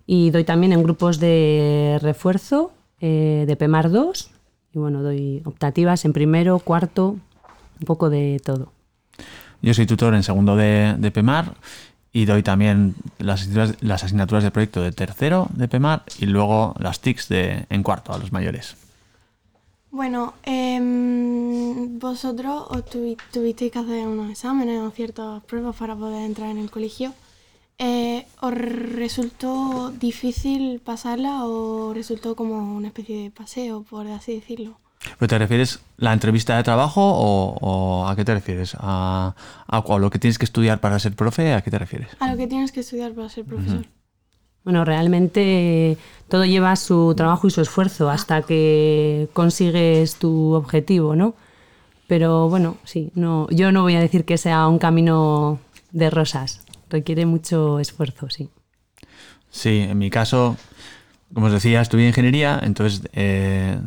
y 0.08 0.30
doy 0.30 0.42
también 0.42 0.72
en 0.72 0.82
grupos 0.82 1.20
de 1.20 2.00
refuerzo 2.02 2.72
eh, 2.98 3.44
de 3.46 3.54
PEMAR 3.54 3.92
2 3.92 4.30
y 4.72 4.78
bueno, 4.80 5.00
doy 5.00 5.40
optativas 5.44 6.04
en 6.04 6.12
primero, 6.12 6.58
cuarto, 6.58 7.10
un 7.10 7.86
poco 7.86 8.10
de 8.10 8.42
todo. 8.44 8.72
Yo 9.62 9.72
soy 9.72 9.86
tutor 9.86 10.16
en 10.16 10.24
segundo 10.24 10.56
de, 10.56 10.96
de 10.98 11.12
PEMAR 11.12 11.54
y 12.12 12.24
doy 12.24 12.42
también 12.42 12.96
las 13.20 13.42
asignaturas, 13.42 14.42
las 14.42 14.42
de 14.42 14.50
proyecto 14.50 14.82
de 14.82 14.90
tercero 14.90 15.46
de 15.54 15.68
PEMAR 15.68 16.02
y 16.18 16.26
luego 16.26 16.74
las 16.80 16.98
TICs 16.98 17.28
de, 17.28 17.66
en 17.70 17.84
cuarto 17.84 18.12
a 18.12 18.18
los 18.18 18.32
mayores. 18.32 18.74
Bueno, 19.92 20.34
em, 20.44 21.98
vosotros 21.98 22.64
os 22.70 22.84
tuvi- 22.86 23.16
tuvisteis 23.32 23.72
que 23.72 23.78
hacer 23.78 24.06
unos 24.06 24.30
exámenes 24.30 24.80
o 24.80 24.90
ciertas 24.90 25.42
pruebas 25.44 25.74
para 25.76 25.96
poder 25.96 26.22
entrar 26.24 26.48
en 26.50 26.58
el 26.58 26.70
colegio. 26.70 27.12
Eh, 27.78 28.26
¿Os 28.40 28.52
resultó 28.54 29.90
difícil 29.90 30.80
pasarla 30.84 31.44
o 31.46 31.92
resultó 31.94 32.36
como 32.36 32.54
una 32.76 32.88
especie 32.88 33.24
de 33.24 33.30
paseo, 33.30 33.82
por 33.82 34.06
así 34.06 34.34
decirlo? 34.34 34.76
¿Pero 35.18 35.28
te 35.28 35.38
refieres 35.38 35.80
la 35.96 36.12
entrevista 36.12 36.56
de 36.56 36.62
trabajo 36.62 37.00
o, 37.02 37.56
o 37.60 38.06
a 38.06 38.14
qué 38.16 38.24
te 38.24 38.34
refieres? 38.34 38.76
¿A, 38.78 39.34
a, 39.66 39.78
a 39.78 39.98
lo 39.98 40.10
que 40.10 40.18
tienes 40.18 40.38
que 40.38 40.44
estudiar 40.44 40.78
para 40.80 40.98
ser 40.98 41.16
profe? 41.16 41.54
¿A 41.54 41.62
qué 41.62 41.70
te 41.70 41.78
refieres? 41.78 42.10
A 42.20 42.30
lo 42.30 42.36
que 42.36 42.46
tienes 42.46 42.70
que 42.70 42.80
estudiar 42.80 43.12
para 43.12 43.28
ser 43.30 43.44
profesor. 43.46 43.86
Bueno, 44.64 44.84
realmente 44.84 45.96
todo 46.28 46.44
lleva 46.44 46.76
su 46.76 47.14
trabajo 47.16 47.46
y 47.46 47.50
su 47.50 47.60
esfuerzo 47.60 48.10
hasta 48.10 48.42
que 48.42 49.28
consigues 49.32 50.16
tu 50.16 50.52
objetivo, 50.52 51.16
¿no? 51.16 51.34
Pero 52.06 52.48
bueno, 52.48 52.76
sí, 52.84 53.10
no, 53.14 53.48
yo 53.50 53.72
no 53.72 53.82
voy 53.82 53.94
a 53.94 54.00
decir 54.00 54.24
que 54.24 54.36
sea 54.36 54.66
un 54.68 54.78
camino 54.78 55.60
de 55.92 56.10
rosas. 56.10 56.64
Requiere 56.88 57.24
mucho 57.24 57.78
esfuerzo, 57.78 58.28
sí. 58.30 58.50
Sí, 59.50 59.86
en 59.88 59.98
mi 59.98 60.10
caso, 60.10 60.56
como 61.34 61.46
os 61.46 61.52
decía, 61.52 61.80
estudié 61.80 62.08
ingeniería, 62.08 62.58
entonces 62.62 63.02
eh, 63.12 63.78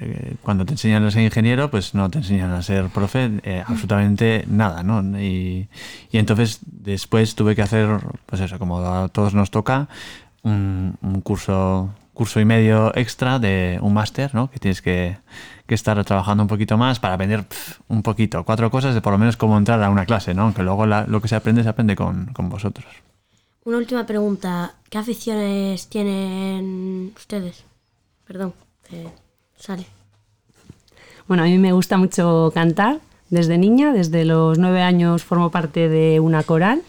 eh, 0.00 0.34
cuando 0.42 0.64
te 0.64 0.72
enseñan 0.72 1.04
a 1.04 1.10
ser 1.10 1.22
ingeniero, 1.22 1.70
pues 1.70 1.94
no 1.94 2.10
te 2.10 2.18
enseñan 2.18 2.50
a 2.52 2.62
ser 2.62 2.88
profe 2.88 3.30
eh, 3.44 3.62
absolutamente 3.66 4.44
nada, 4.48 4.82
¿no? 4.82 5.02
Y, 5.20 5.68
y 6.10 6.18
entonces 6.18 6.58
después 6.66 7.34
tuve 7.36 7.54
que 7.54 7.62
hacer, 7.62 7.88
pues 8.26 8.40
eso, 8.42 8.58
como 8.58 8.80
a 8.80 9.08
todos 9.08 9.34
nos 9.34 9.50
toca, 9.50 9.88
un, 10.42 10.96
un 11.02 11.20
curso 11.20 11.90
curso 12.14 12.40
y 12.40 12.44
medio 12.44 12.90
extra 12.96 13.38
de 13.38 13.78
un 13.80 13.94
máster, 13.94 14.34
¿no? 14.34 14.50
Que 14.50 14.58
tienes 14.58 14.82
que, 14.82 15.18
que 15.68 15.74
estar 15.76 16.02
trabajando 16.04 16.42
un 16.42 16.48
poquito 16.48 16.76
más 16.76 16.98
para 16.98 17.14
aprender 17.14 17.44
pf, 17.46 17.76
un 17.86 18.02
poquito, 18.02 18.42
cuatro 18.42 18.72
cosas 18.72 18.92
de 18.92 19.00
por 19.00 19.12
lo 19.12 19.18
menos 19.20 19.36
cómo 19.36 19.56
entrar 19.56 19.80
a 19.84 19.88
una 19.88 20.04
clase, 20.04 20.34
¿no? 20.34 20.42
Aunque 20.42 20.64
luego 20.64 20.84
la- 20.84 21.06
lo 21.06 21.22
que 21.22 21.28
se 21.28 21.36
aprende 21.36 21.62
se 21.62 21.68
aprende 21.68 21.94
con, 21.94 22.26
con 22.32 22.48
vosotros. 22.48 22.86
Una 23.68 23.76
última 23.76 24.06
pregunta. 24.06 24.72
¿Qué 24.88 24.96
aficiones 24.96 25.88
tienen 25.88 27.12
ustedes? 27.14 27.64
Perdón, 28.26 28.54
eh, 28.90 29.08
sale. 29.58 29.84
Bueno, 31.26 31.42
a 31.42 31.46
mí 31.46 31.58
me 31.58 31.72
gusta 31.72 31.98
mucho 31.98 32.50
cantar 32.54 33.00
desde 33.28 33.58
niña, 33.58 33.92
desde 33.92 34.24
los 34.24 34.58
nueve 34.58 34.80
años 34.80 35.22
formo 35.22 35.50
parte 35.50 35.90
de 35.90 36.18
una 36.18 36.44
coral 36.44 36.80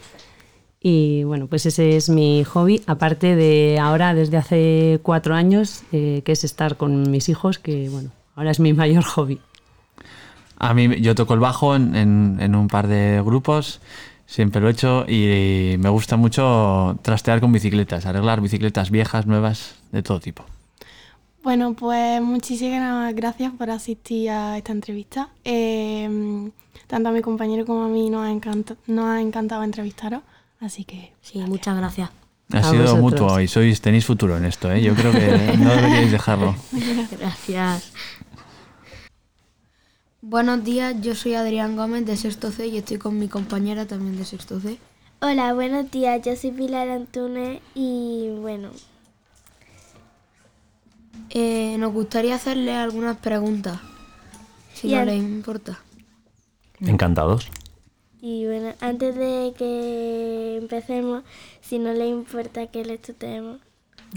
y 0.80 1.22
bueno, 1.24 1.48
pues 1.48 1.66
ese 1.66 1.98
es 1.98 2.08
mi 2.08 2.44
hobby, 2.44 2.82
aparte 2.86 3.36
de 3.36 3.78
ahora 3.78 4.14
desde 4.14 4.38
hace 4.38 5.00
cuatro 5.02 5.34
años, 5.34 5.82
eh, 5.92 6.22
que 6.24 6.32
es 6.32 6.44
estar 6.44 6.78
con 6.78 7.10
mis 7.10 7.28
hijos, 7.28 7.58
que 7.58 7.90
bueno, 7.90 8.08
ahora 8.36 8.52
es 8.52 8.58
mi 8.58 8.72
mayor 8.72 9.04
hobby. 9.04 9.38
A 10.56 10.72
mí 10.72 10.98
yo 11.02 11.14
toco 11.14 11.34
el 11.34 11.40
bajo 11.40 11.76
en, 11.76 11.94
en- 11.94 12.38
en 12.40 12.54
un 12.54 12.68
par 12.68 12.86
de 12.88 13.20
grupos, 13.22 13.80
siempre 14.30 14.60
lo 14.60 14.68
he 14.68 14.70
hecho 14.70 15.04
y 15.08 15.74
me 15.78 15.88
gusta 15.88 16.16
mucho 16.16 16.96
trastear 17.02 17.40
con 17.40 17.50
bicicletas, 17.52 18.06
arreglar 18.06 18.40
bicicletas 18.40 18.90
viejas, 18.90 19.26
nuevas, 19.26 19.74
de 19.90 20.02
todo 20.04 20.20
tipo. 20.20 20.44
Bueno, 21.42 21.74
pues 21.74 22.22
muchísimas 22.22 23.12
gracias 23.14 23.52
por 23.58 23.70
asistir 23.70 24.30
a 24.30 24.56
esta 24.58 24.70
entrevista. 24.72 25.30
Eh, 25.44 26.48
tanto 26.86 27.08
a 27.08 27.12
mi 27.12 27.22
compañero 27.22 27.64
como 27.66 27.84
a 27.84 27.88
mí 27.88 28.08
nos 28.10 28.26
ha, 28.26 28.30
encanta- 28.30 28.76
nos 28.86 29.06
ha 29.06 29.20
encantado 29.20 29.62
entrevistaros, 29.64 30.22
así 30.60 30.84
que 30.84 31.12
Sí, 31.22 31.38
muchas 31.40 31.76
gracias. 31.76 32.10
Ha 32.52 32.58
A 32.58 32.62
sido 32.64 32.82
vosotros. 32.82 33.00
mutuo 33.00 33.40
y 33.40 33.48
sois, 33.48 33.80
tenéis 33.80 34.04
futuro 34.04 34.36
en 34.36 34.44
esto, 34.44 34.70
¿eh? 34.70 34.82
yo 34.82 34.94
creo 34.94 35.12
que 35.12 35.56
no 35.58 35.70
deberíais 35.74 36.10
dejarlo. 36.12 36.54
Gracias. 37.18 37.92
Buenos 40.22 40.64
días, 40.64 41.00
yo 41.00 41.14
soy 41.14 41.34
Adrián 41.34 41.76
Gómez 41.76 42.04
de 42.04 42.16
Sexto 42.16 42.50
C 42.50 42.66
y 42.66 42.76
estoy 42.78 42.98
con 42.98 43.18
mi 43.18 43.28
compañera 43.28 43.86
también 43.86 44.16
de 44.16 44.24
Sexto 44.24 44.60
C. 44.60 44.78
Hola, 45.22 45.52
buenos 45.54 45.90
días. 45.90 46.20
Yo 46.24 46.36
soy 46.36 46.50
Pilar 46.52 46.88
Antunes 46.88 47.60
y 47.74 48.28
bueno, 48.40 48.70
Eh, 51.32 51.76
nos 51.78 51.92
gustaría 51.92 52.34
hacerle 52.34 52.74
algunas 52.74 53.16
preguntas, 53.18 53.78
si 54.74 54.88
no 54.92 55.04
les 55.04 55.16
importa. 55.22 55.78
Encantados. 56.80 57.48
Y 58.20 58.46
bueno, 58.46 58.74
antes 58.80 59.14
de 59.14 59.54
que 59.56 60.58
empecemos, 60.60 61.22
si 61.60 61.78
no 61.78 61.92
le 61.92 62.08
importa 62.08 62.66
que 62.66 62.84
le 62.84 62.98
tutemos. 62.98 63.60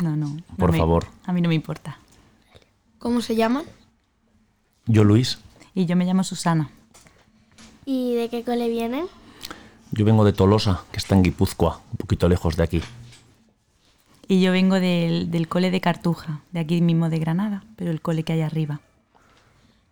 No, 0.01 0.15
no. 0.15 0.29
no 0.29 0.43
Por 0.57 0.71
me- 0.71 0.77
favor. 0.79 1.05
A 1.25 1.33
mí 1.33 1.41
no 1.41 1.49
me 1.49 1.55
importa. 1.55 1.99
¿Cómo 2.99 3.21
se 3.21 3.35
llaman? 3.35 3.63
Yo, 4.87 5.03
Luis, 5.03 5.37
Y 5.73 5.85
yo 5.85 5.95
me 5.95 6.05
llamo 6.05 6.23
Susana. 6.23 6.69
¿Y 7.85 8.15
de 8.15 8.29
qué 8.29 8.43
cole 8.43 8.69
vienen? 8.69 9.05
yo 9.93 10.05
vengo 10.05 10.25
de 10.25 10.33
Tolosa, 10.33 10.83
que 10.91 10.97
está 10.97 11.13
en 11.15 11.21
Guipúzcoa, 11.21 11.81
un 11.91 11.97
poquito 11.97 12.27
lejos 12.27 12.55
de 12.55 12.63
aquí. 12.63 12.81
Y 14.27 14.41
yo 14.41 14.51
vengo 14.51 14.79
del, 14.79 15.29
del 15.29 15.47
cole 15.47 15.69
de 15.69 15.81
Cartuja, 15.81 16.41
de 16.51 16.61
aquí 16.61 16.81
mismo 16.81 17.09
de 17.09 17.19
Granada, 17.19 17.63
pero 17.75 17.91
el 17.91 18.01
cole 18.01 18.23
que 18.23 18.33
hay 18.33 18.41
arriba. 18.41 18.79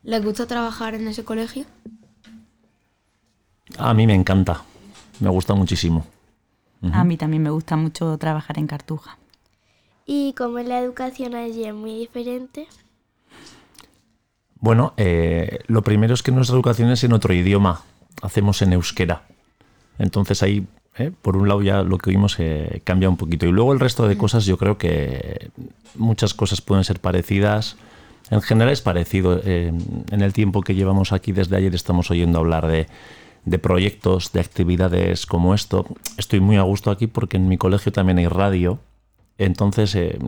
¿Les 0.03 0.23
gusta 0.23 0.47
trabajar 0.47 0.95
en 0.95 1.07
ese 1.07 1.23
colegio? 1.23 1.65
A 3.77 3.93
mí 3.93 4.07
me 4.07 4.15
encanta, 4.15 4.63
me 5.19 5.29
gusta 5.29 5.53
muchísimo. 5.53 6.05
A 6.91 7.03
mí 7.03 7.15
también 7.15 7.43
me 7.43 7.51
gusta 7.51 7.75
mucho 7.75 8.17
trabajar 8.17 8.57
en 8.57 8.65
Cartuja. 8.65 9.19
¿Y 10.07 10.33
cómo 10.33 10.57
es 10.57 10.67
la 10.67 10.79
educación 10.79 11.35
allí? 11.35 11.65
¿Es 11.65 11.75
muy 11.75 11.93
diferente? 11.99 12.67
Bueno, 14.61 14.93
eh, 14.95 15.59
lo 15.67 15.81
primero 15.81 16.13
es 16.13 16.23
que 16.23 16.31
nuestra 16.31 16.55
educación 16.55 16.91
es 16.91 17.03
en 17.03 17.13
otro 17.13 17.33
idioma, 17.33 17.81
hacemos 18.21 18.61
en 18.61 18.73
euskera. 18.73 19.23
Entonces 19.97 20.43
ahí, 20.43 20.67
eh, 20.97 21.11
por 21.21 21.35
un 21.35 21.47
lado 21.47 21.63
ya 21.63 21.81
lo 21.81 21.97
que 21.97 22.11
oímos 22.11 22.35
eh, 22.39 22.81
cambia 22.83 23.09
un 23.09 23.17
poquito. 23.17 23.47
Y 23.47 23.51
luego 23.51 23.73
el 23.73 23.79
resto 23.79 24.07
de 24.07 24.17
cosas 24.17 24.45
yo 24.45 24.57
creo 24.57 24.77
que 24.77 25.49
muchas 25.95 26.33
cosas 26.35 26.61
pueden 26.61 26.83
ser 26.83 26.99
parecidas. 26.99 27.75
En 28.29 28.41
general 28.41 28.71
es 28.71 28.81
parecido. 28.81 29.41
eh, 29.43 29.73
en 30.11 30.21
el 30.21 30.31
tiempo 30.31 30.61
que 30.61 30.75
llevamos 30.75 31.11
aquí 31.11 31.31
desde 31.31 31.57
ayer 31.57 31.73
estamos 31.73 32.11
oyendo 32.11 32.37
hablar 32.39 32.67
de, 32.67 32.87
de 33.45 33.59
proyectos, 33.59 34.31
de 34.31 34.41
actividades 34.41 35.25
como 35.25 35.55
esto. 35.55 35.85
Estoy 36.17 36.39
muy 36.39 36.57
a 36.57 36.61
gusto 36.61 36.91
aquí 36.91 37.07
porque 37.07 37.37
en 37.37 37.47
mi 37.47 37.57
colegio 37.57 37.91
también 37.91 38.19
hay 38.19 38.27
radio. 38.27 38.79
Entonces 39.39 39.95
eh, 39.95 40.19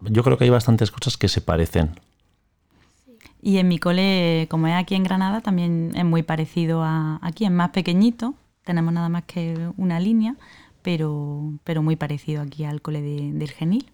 yo 0.00 0.24
creo 0.24 0.38
que 0.38 0.44
hay 0.44 0.50
bastantes 0.50 0.90
cosas 0.90 1.18
que 1.18 1.28
se 1.28 1.42
parecen. 1.42 1.90
Y 3.40 3.58
en 3.58 3.68
mi 3.68 3.78
cole, 3.78 4.46
como 4.50 4.66
es 4.66 4.74
aquí 4.74 4.94
en 4.94 5.04
Granada, 5.04 5.40
también 5.40 5.92
es 5.94 6.04
muy 6.04 6.22
parecido 6.22 6.82
a 6.82 7.18
aquí, 7.22 7.44
es 7.44 7.50
más 7.50 7.70
pequeñito, 7.70 8.34
tenemos 8.64 8.92
nada 8.92 9.08
más 9.08 9.24
que 9.24 9.70
una 9.76 10.00
línea, 10.00 10.34
pero, 10.82 11.52
pero 11.64 11.82
muy 11.82 11.96
parecido 11.96 12.42
aquí 12.42 12.64
al 12.64 12.82
cole 12.82 13.00
de- 13.00 13.32
del 13.32 13.50
Genil. 13.50 13.90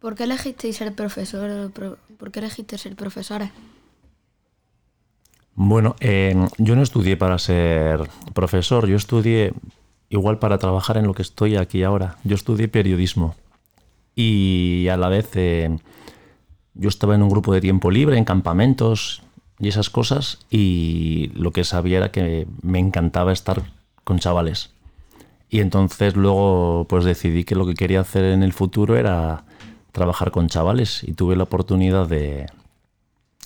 ¿Por 0.00 0.14
qué 0.14 0.24
elegisteis 0.24 0.76
ser 0.76 0.94
profesor? 0.94 1.70
pro- 1.72 1.98
¿Por 2.18 2.30
qué 2.32 2.40
elegiste 2.40 2.78
ser 2.78 2.96
profesora? 2.96 3.52
Bueno, 5.54 5.94
eh, 6.00 6.34
yo 6.58 6.74
no 6.76 6.82
estudié 6.82 7.16
para 7.16 7.38
ser 7.38 8.08
profesor, 8.32 8.86
yo 8.86 8.96
estudié 8.96 9.52
igual 10.08 10.38
para 10.38 10.58
trabajar 10.58 10.96
en 10.96 11.06
lo 11.06 11.14
que 11.14 11.22
estoy 11.22 11.56
aquí 11.56 11.82
ahora. 11.82 12.16
Yo 12.24 12.34
estudié 12.34 12.68
periodismo 12.68 13.34
y 14.14 14.88
a 14.88 14.96
la 14.96 15.08
vez 15.08 15.28
eh, 15.34 15.78
yo 16.80 16.88
estaba 16.88 17.14
en 17.14 17.22
un 17.22 17.28
grupo 17.28 17.52
de 17.52 17.60
tiempo 17.60 17.90
libre, 17.90 18.16
en 18.16 18.24
campamentos 18.24 19.22
y 19.58 19.68
esas 19.68 19.90
cosas 19.90 20.38
y 20.48 21.30
lo 21.34 21.52
que 21.52 21.62
sabía 21.64 21.98
era 21.98 22.10
que 22.10 22.46
me 22.62 22.78
encantaba 22.78 23.32
estar 23.32 23.62
con 24.02 24.18
chavales. 24.18 24.70
Y 25.50 25.60
entonces 25.60 26.16
luego 26.16 26.86
pues 26.88 27.04
decidí 27.04 27.44
que 27.44 27.54
lo 27.54 27.66
que 27.66 27.74
quería 27.74 28.00
hacer 28.00 28.24
en 28.24 28.42
el 28.42 28.54
futuro 28.54 28.96
era 28.96 29.44
trabajar 29.92 30.30
con 30.30 30.48
chavales 30.48 31.04
y 31.04 31.12
tuve 31.12 31.36
la 31.36 31.42
oportunidad 31.42 32.08
de, 32.08 32.46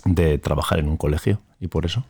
de 0.05 0.39
trabajar 0.39 0.79
en 0.79 0.89
un 0.89 0.97
colegio 0.97 1.41
y 1.59 1.67
por 1.67 1.87
eso. 1.87 2.05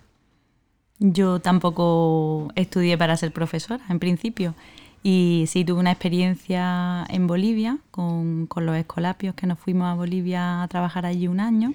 Yo 0.99 1.41
tampoco 1.41 2.53
estudié 2.55 2.99
para 2.99 3.17
ser 3.17 3.33
profesora, 3.33 3.83
en 3.89 3.99
principio. 3.99 4.55
Y 5.07 5.45
sí 5.49 5.67
tuve 5.67 5.81
una 5.81 5.93
experiencia 5.93 7.05
en 7.11 7.27
Bolivia 7.27 7.77
con, 7.91 8.47
con 8.47 8.65
los 8.65 8.75
escolapios 8.75 9.35
que 9.35 9.47
nos 9.47 9.59
fuimos 9.59 9.87
a 9.87 9.95
Bolivia 9.95 10.63
a 10.63 10.69
trabajar 10.69 11.05
allí 11.05 11.29
un 11.29 11.41
año. 11.41 11.75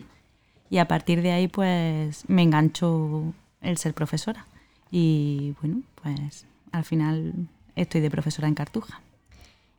Y 0.71 0.79
a 0.79 0.87
partir 0.87 1.21
de 1.21 1.31
ahí, 1.31 1.47
pues 1.47 2.23
me 2.27 2.41
enganchó 2.41 3.31
el 3.61 3.77
ser 3.77 3.93
profesora. 3.93 4.47
Y 4.89 5.53
bueno, 5.61 5.81
pues 6.01 6.45
al 6.71 6.83
final 6.83 7.33
estoy 7.75 8.01
de 8.01 8.09
profesora 8.09 8.47
en 8.47 8.55
Cartuja. 8.55 8.99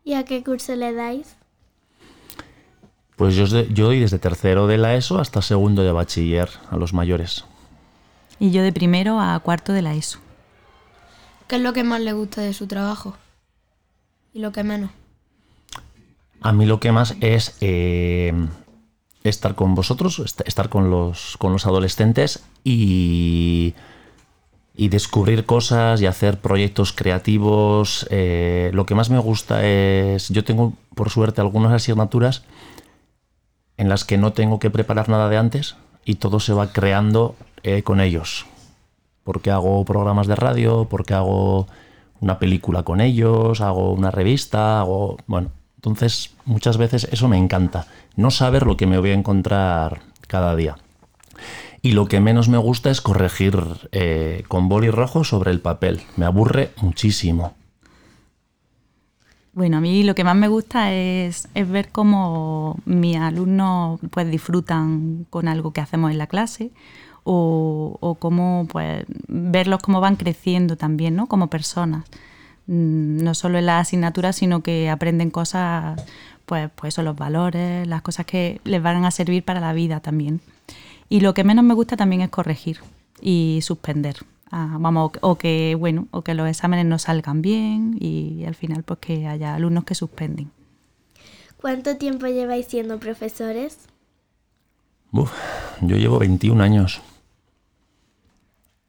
¿Y 0.05 0.15
a 0.15 0.25
qué 0.25 0.45
curso 0.45 0.77
le 0.77 0.93
dais? 0.93 1.35
Pues 3.17 3.35
yo, 3.35 3.47
de- 3.49 3.69
yo 3.75 3.87
doy 3.87 3.99
desde 3.99 4.21
tercero 4.21 4.69
de 4.69 4.79
la 4.79 4.95
ESO 4.95 5.19
hasta 5.19 5.43
segundo 5.43 5.83
de 5.83 5.91
bachiller 5.93 6.49
a 6.71 6.77
los 6.77 6.95
mayores. 6.95 7.45
Y 8.39 8.53
yo 8.53 8.63
de 8.63 8.73
primero 8.73 9.21
a 9.21 9.39
cuarto 9.41 9.73
de 9.73 9.83
la 9.83 9.95
ESO. 9.95 10.21
¿Qué 11.49 11.57
es 11.57 11.63
lo 11.63 11.73
que 11.73 11.83
más 11.83 12.01
le 12.01 12.13
gusta 12.13 12.41
de 12.43 12.55
su 12.55 12.69
trabajo? 12.69 13.17
¿Y 14.33 14.40
lo 14.40 14.53
que 14.53 14.62
menos? 14.64 14.90
A 16.40 16.53
mí 16.53 16.64
lo 16.66 16.81
que 16.81 16.93
más 16.93 17.16
es 17.21 17.57
eh, 17.61 18.33
estar 19.25 19.55
con 19.55 19.75
vosotros, 19.75 20.19
est- 20.21 20.47
estar 20.47 20.69
con 20.69 20.90
los, 20.90 21.37
con 21.38 21.53
los 21.53 21.66
adolescentes 21.66 22.43
y, 22.64 23.75
y 24.75 24.88
descubrir 24.88 25.45
cosas 25.45 26.01
y 26.01 26.07
hacer 26.07 26.38
proyectos 26.40 26.93
creativos. 26.93 28.07
Eh, 28.11 28.71
lo 28.73 28.87
que 28.87 28.95
más 28.95 29.11
me 29.11 29.19
gusta 29.19 29.66
es, 29.66 30.29
yo 30.31 30.45
tengo 30.45 30.73
por 30.95 31.11
suerte 31.11 31.40
algunas 31.40 31.73
asignaturas 31.73 32.45
en 33.77 33.88
las 33.88 34.05
que 34.05 34.16
no 34.16 34.33
tengo 34.33 34.59
que 34.59 34.71
preparar 34.71 35.09
nada 35.09 35.29
de 35.29 35.37
antes 35.38 35.77
y 36.05 36.14
todo 36.14 36.40
se 36.40 36.53
va 36.55 36.73
creando 36.73 37.35
eh, 37.62 37.83
con 37.83 38.01
ellos. 38.01 38.47
Porque 39.25 39.51
hago 39.51 39.85
programas 39.85 40.27
de 40.27 40.37
radio, 40.37 40.87
porque 40.88 41.12
hago 41.14 41.66
una 42.21 42.39
película 42.39 42.83
con 42.83 43.01
ellos, 43.01 43.61
hago 43.61 43.93
una 43.93 44.11
revista, 44.11 44.81
hago... 44.81 45.17
Bueno, 45.27 45.51
entonces 45.77 46.35
muchas 46.45 46.77
veces 46.77 47.09
eso 47.11 47.29
me 47.29 47.39
encanta. 47.39 47.87
No 48.17 48.31
saber 48.31 48.67
lo 48.67 48.77
que 48.77 48.87
me 48.87 48.99
voy 48.99 49.11
a 49.11 49.15
encontrar 49.15 50.03
cada 50.27 50.55
día. 50.55 50.77
Y 51.83 51.93
lo 51.93 52.07
que 52.07 52.21
menos 52.21 52.49
me 52.49 52.59
gusta 52.59 52.91
es 52.91 53.01
corregir 53.01 53.57
eh, 53.93 54.45
con 54.49 54.69
boli 54.69 54.91
rojo 54.91 55.25
sobre 55.25 55.51
el 55.51 55.61
papel. 55.61 56.03
Me 56.17 56.27
aburre 56.27 56.73
muchísimo. 56.83 57.55
Bueno, 59.53 59.79
a 59.79 59.81
mí 59.81 60.05
lo 60.05 60.15
que 60.15 60.23
más 60.23 60.37
me 60.37 60.49
gusta 60.49 60.93
es, 60.93 61.49
es 61.55 61.69
ver 61.69 61.89
cómo 61.89 62.79
mis 62.85 63.17
alumnos 63.17 63.99
pues 64.11 64.31
disfrutan 64.31 65.27
con 65.31 65.49
algo 65.49 65.73
que 65.73 65.81
hacemos 65.81 66.11
en 66.11 66.19
la 66.19 66.27
clase 66.27 66.71
o, 67.25 67.97
o 68.01 68.15
cómo 68.17 68.67
pues 68.71 69.05
verlos 69.29 69.83
cómo 69.83 70.01
van 70.01 70.17
creciendo 70.17 70.77
también, 70.77 71.17
¿no? 71.17 71.27
Como 71.27 71.49
personas. 71.49 72.05
Mm, 72.67 73.23
No 73.25 73.35
solo 73.35 73.59
en 73.59 73.67
las 73.67 73.89
asignaturas, 73.89 74.37
sino 74.37 74.63
que 74.63 74.91
aprenden 74.91 75.31
cosas, 75.31 76.03
pues, 76.47 76.71
pues 76.75 76.95
eso, 76.95 77.03
los 77.03 77.17
valores, 77.17 77.87
las 77.87 78.03
cosas 78.03 78.27
que 78.27 78.61
les 78.65 78.83
van 78.83 79.05
a 79.05 79.11
servir 79.11 79.45
para 79.45 79.61
la 79.61 79.73
vida 79.73 80.01
también. 80.01 80.41
Y 81.09 81.21
lo 81.21 81.35
que 81.35 81.45
menos 81.45 81.65
me 81.65 81.75
gusta 81.75 81.97
también 81.97 82.23
es 82.23 82.31
corregir 82.31 82.79
y 83.21 83.61
suspender. 83.63 84.17
Ah, 84.53 84.77
vamos, 84.81 85.13
o 85.21 85.37
que 85.37 85.77
bueno, 85.79 86.09
o 86.11 86.23
que 86.23 86.35
los 86.35 86.49
exámenes 86.49 86.87
no 86.87 86.99
salgan 86.99 87.41
bien 87.43 87.97
y 88.01 88.45
al 88.47 88.55
final 88.55 88.83
pues 88.83 88.99
que 89.01 89.27
haya 89.27 89.55
alumnos 89.55 89.85
que 89.85 89.95
suspenden. 89.95 90.51
¿Cuánto 91.57 91.97
tiempo 91.97 92.27
lleváis 92.27 92.67
siendo 92.67 92.99
profesores? 92.99 93.79
Uf, 95.13 95.33
yo 95.83 95.97
llevo 95.97 96.19
21 96.19 96.63
años. 96.63 97.03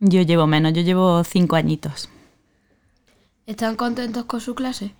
Yo 0.03 0.23
llevo 0.23 0.47
menos, 0.47 0.73
yo 0.73 0.81
llevo 0.81 1.23
cinco 1.23 1.55
añitos. 1.55 2.09
¿Están 3.45 3.75
contentos 3.75 4.25
con 4.25 4.41
su 4.41 4.55
clase? 4.55 4.95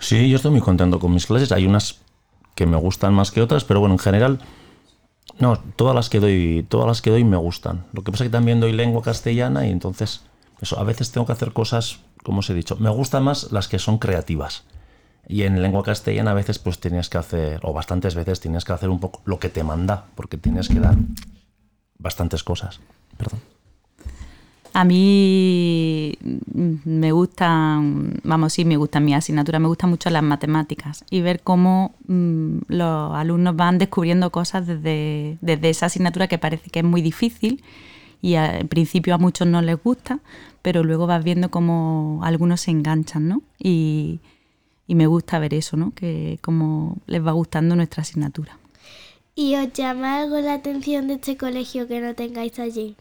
Sí, 0.00 0.28
yo 0.28 0.34
estoy 0.34 0.50
muy 0.50 0.60
contento 0.60 0.98
con 0.98 1.14
mis 1.14 1.24
clases. 1.24 1.52
Hay 1.52 1.66
unas 1.66 2.00
que 2.56 2.66
me 2.66 2.76
gustan 2.76 3.14
más 3.14 3.30
que 3.30 3.42
otras, 3.42 3.62
pero 3.62 3.78
bueno, 3.78 3.94
en 3.94 4.00
general, 4.00 4.40
no, 5.38 5.56
todas 5.76 5.94
las 5.94 6.10
que 6.10 6.18
doy, 6.18 6.66
todas 6.68 6.88
las 6.88 7.00
que 7.00 7.10
doy 7.10 7.22
me 7.22 7.36
gustan. 7.36 7.86
Lo 7.92 8.02
que 8.02 8.10
pasa 8.10 8.24
es 8.24 8.30
que 8.30 8.32
también 8.32 8.58
doy 8.58 8.72
lengua 8.72 9.02
castellana 9.02 9.68
y 9.68 9.70
entonces, 9.70 10.22
eso, 10.60 10.76
a 10.80 10.82
veces 10.82 11.12
tengo 11.12 11.28
que 11.28 11.32
hacer 11.32 11.52
cosas, 11.52 12.00
como 12.24 12.40
os 12.40 12.50
he 12.50 12.54
dicho, 12.54 12.74
me 12.80 12.90
gustan 12.90 13.22
más 13.22 13.52
las 13.52 13.68
que 13.68 13.78
son 13.78 13.98
creativas. 13.98 14.64
Y 15.28 15.44
en 15.44 15.62
lengua 15.62 15.84
castellana 15.84 16.32
a 16.32 16.34
veces 16.34 16.58
pues 16.58 16.80
tienes 16.80 17.08
que 17.08 17.18
hacer, 17.18 17.60
o 17.62 17.72
bastantes 17.72 18.16
veces 18.16 18.40
tienes 18.40 18.64
que 18.64 18.72
hacer 18.72 18.88
un 18.88 18.98
poco 18.98 19.22
lo 19.26 19.38
que 19.38 19.48
te 19.48 19.62
manda, 19.62 20.06
porque 20.16 20.38
tienes 20.38 20.68
que 20.68 20.80
dar 20.80 20.96
bastantes 22.00 22.42
cosas. 22.42 22.80
Perdón. 23.16 23.40
A 24.72 24.84
mí 24.84 26.16
me 26.84 27.10
gustan, 27.10 28.20
vamos, 28.22 28.52
sí, 28.52 28.64
me 28.64 28.76
gustan 28.76 29.04
mis 29.04 29.16
asignaturas, 29.16 29.60
me 29.60 29.66
gustan 29.66 29.90
mucho 29.90 30.10
las 30.10 30.22
matemáticas 30.22 31.04
y 31.10 31.22
ver 31.22 31.40
cómo 31.40 31.94
mm, 32.06 32.58
los 32.68 33.14
alumnos 33.14 33.56
van 33.56 33.78
descubriendo 33.78 34.30
cosas 34.30 34.68
desde, 34.68 35.38
desde 35.40 35.70
esa 35.70 35.86
asignatura 35.86 36.28
que 36.28 36.38
parece 36.38 36.70
que 36.70 36.80
es 36.80 36.84
muy 36.84 37.02
difícil 37.02 37.64
y 38.22 38.36
al 38.36 38.68
principio 38.68 39.14
a 39.14 39.18
muchos 39.18 39.48
no 39.48 39.60
les 39.60 39.82
gusta, 39.82 40.20
pero 40.62 40.84
luego 40.84 41.08
vas 41.08 41.24
viendo 41.24 41.50
cómo 41.50 42.20
algunos 42.22 42.60
se 42.60 42.70
enganchan, 42.70 43.26
¿no? 43.26 43.42
Y, 43.58 44.20
y 44.86 44.94
me 44.94 45.06
gusta 45.06 45.40
ver 45.40 45.54
eso, 45.54 45.76
¿no? 45.76 45.92
Que 45.94 46.38
cómo 46.42 46.98
les 47.06 47.26
va 47.26 47.32
gustando 47.32 47.74
nuestra 47.74 48.02
asignatura. 48.02 48.58
¿Y 49.34 49.54
os 49.56 49.72
llama 49.72 50.20
algo 50.20 50.38
la 50.40 50.54
atención 50.54 51.08
de 51.08 51.14
este 51.14 51.36
colegio 51.36 51.86
que 51.88 52.00
no 52.00 52.14
tengáis 52.14 52.58
allí? 52.58 52.96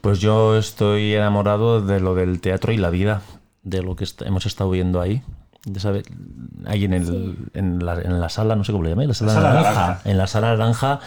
Pues 0.00 0.18
yo 0.20 0.56
estoy 0.56 1.14
enamorado 1.14 1.80
de 1.84 2.00
lo 2.00 2.14
del 2.14 2.40
teatro 2.40 2.72
y 2.72 2.76
la 2.78 2.90
vida, 2.90 3.22
de 3.62 3.82
lo 3.82 3.96
que 3.96 4.06
hemos 4.24 4.46
estado 4.46 4.70
viendo 4.70 5.00
ahí. 5.00 5.22
De 5.66 5.78
saber, 5.78 6.04
ahí 6.66 6.86
en, 6.86 6.94
el, 6.94 7.36
en, 7.52 7.84
la, 7.84 8.00
en 8.00 8.18
la 8.18 8.30
sala, 8.30 8.56
no 8.56 8.64
sé 8.64 8.72
cómo 8.72 8.82
le 8.84 8.90
llamáis, 8.90 9.08
la 9.08 9.14
sala, 9.14 9.32
sala 9.34 9.48
naranja. 9.52 9.80
naranja. 9.80 10.10
En 10.10 10.16
la 10.18 10.26
sala 10.26 10.48
naranja 10.56 11.00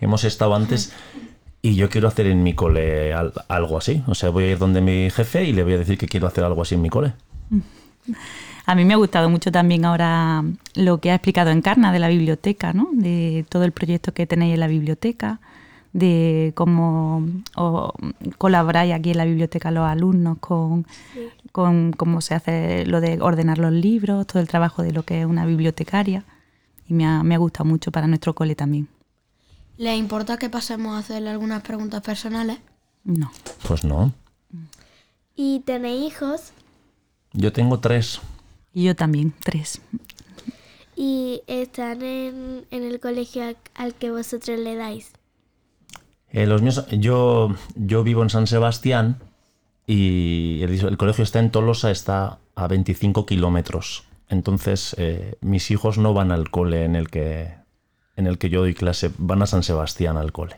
hemos 0.00 0.24
estado 0.24 0.54
antes 0.56 0.92
y 1.62 1.76
yo 1.76 1.88
quiero 1.88 2.08
hacer 2.08 2.26
en 2.26 2.42
mi 2.42 2.54
cole 2.54 3.12
al- 3.14 3.32
algo 3.46 3.78
así. 3.78 4.02
O 4.08 4.16
sea, 4.16 4.30
voy 4.30 4.44
a 4.44 4.50
ir 4.50 4.58
donde 4.58 4.80
mi 4.80 5.10
jefe 5.10 5.44
y 5.44 5.52
le 5.52 5.62
voy 5.62 5.74
a 5.74 5.78
decir 5.78 5.96
que 5.96 6.08
quiero 6.08 6.26
hacer 6.26 6.42
algo 6.42 6.62
así 6.62 6.74
en 6.74 6.82
mi 6.82 6.90
cole. 6.90 7.12
A 8.70 8.76
mí 8.76 8.84
me 8.84 8.94
ha 8.94 8.98
gustado 8.98 9.28
mucho 9.28 9.50
también 9.50 9.84
ahora 9.84 10.44
lo 10.76 11.00
que 11.00 11.10
ha 11.10 11.16
explicado 11.16 11.50
Encarna 11.50 11.90
de 11.90 11.98
la 11.98 12.06
biblioteca, 12.06 12.72
¿no? 12.72 12.88
De 12.92 13.44
todo 13.48 13.64
el 13.64 13.72
proyecto 13.72 14.14
que 14.14 14.28
tenéis 14.28 14.54
en 14.54 14.60
la 14.60 14.68
biblioteca, 14.68 15.40
de 15.92 16.52
cómo 16.54 17.26
o, 17.56 17.92
colaboráis 18.38 18.94
aquí 18.94 19.10
en 19.10 19.16
la 19.16 19.24
biblioteca 19.24 19.72
los 19.72 19.88
alumnos 19.88 20.38
con, 20.38 20.86
con 21.50 21.90
cómo 21.90 22.20
se 22.20 22.36
hace 22.36 22.86
lo 22.86 23.00
de 23.00 23.20
ordenar 23.20 23.58
los 23.58 23.72
libros, 23.72 24.24
todo 24.28 24.40
el 24.40 24.46
trabajo 24.46 24.84
de 24.84 24.92
lo 24.92 25.02
que 25.02 25.22
es 25.22 25.26
una 25.26 25.46
bibliotecaria. 25.46 26.22
Y 26.86 26.94
me 26.94 27.04
ha, 27.06 27.24
me 27.24 27.34
ha 27.34 27.38
gustado 27.38 27.64
mucho 27.64 27.90
para 27.90 28.06
nuestro 28.06 28.36
cole 28.36 28.54
también. 28.54 28.86
¿Les 29.78 29.98
importa 29.98 30.36
que 30.36 30.48
pasemos 30.48 30.94
a 30.94 30.98
hacerle 30.98 31.30
algunas 31.30 31.62
preguntas 31.62 32.02
personales? 32.02 32.58
No. 33.02 33.32
Pues 33.66 33.82
no. 33.82 34.12
¿Y 35.34 35.58
tenéis 35.66 36.12
hijos? 36.12 36.52
Yo 37.32 37.52
tengo 37.52 37.80
tres. 37.80 38.20
Y 38.72 38.84
yo 38.84 38.96
también, 38.96 39.32
tres. 39.42 39.80
¿Y 40.96 41.42
están 41.46 42.02
en, 42.02 42.66
en 42.70 42.84
el 42.84 43.00
colegio 43.00 43.42
al, 43.44 43.56
al 43.74 43.94
que 43.94 44.10
vosotros 44.10 44.58
le 44.58 44.76
dais? 44.76 45.12
Eh, 46.28 46.46
los 46.46 46.62
míos, 46.62 46.86
yo, 46.90 47.56
yo 47.74 48.04
vivo 48.04 48.22
en 48.22 48.30
San 48.30 48.46
Sebastián 48.46 49.18
y 49.86 50.60
el, 50.62 50.72
el 50.72 50.96
colegio 50.96 51.24
está 51.24 51.40
en 51.40 51.50
Tolosa, 51.50 51.90
está 51.90 52.38
a 52.54 52.68
25 52.68 53.26
kilómetros. 53.26 54.04
Entonces, 54.28 54.94
eh, 54.98 55.34
mis 55.40 55.70
hijos 55.72 55.98
no 55.98 56.14
van 56.14 56.30
al 56.30 56.50
cole 56.50 56.84
en 56.84 56.94
el, 56.94 57.10
que, 57.10 57.52
en 58.16 58.26
el 58.28 58.38
que 58.38 58.48
yo 58.48 58.60
doy 58.60 58.74
clase, 58.74 59.10
van 59.18 59.42
a 59.42 59.46
San 59.46 59.64
Sebastián 59.64 60.16
al 60.16 60.30
cole. 60.30 60.56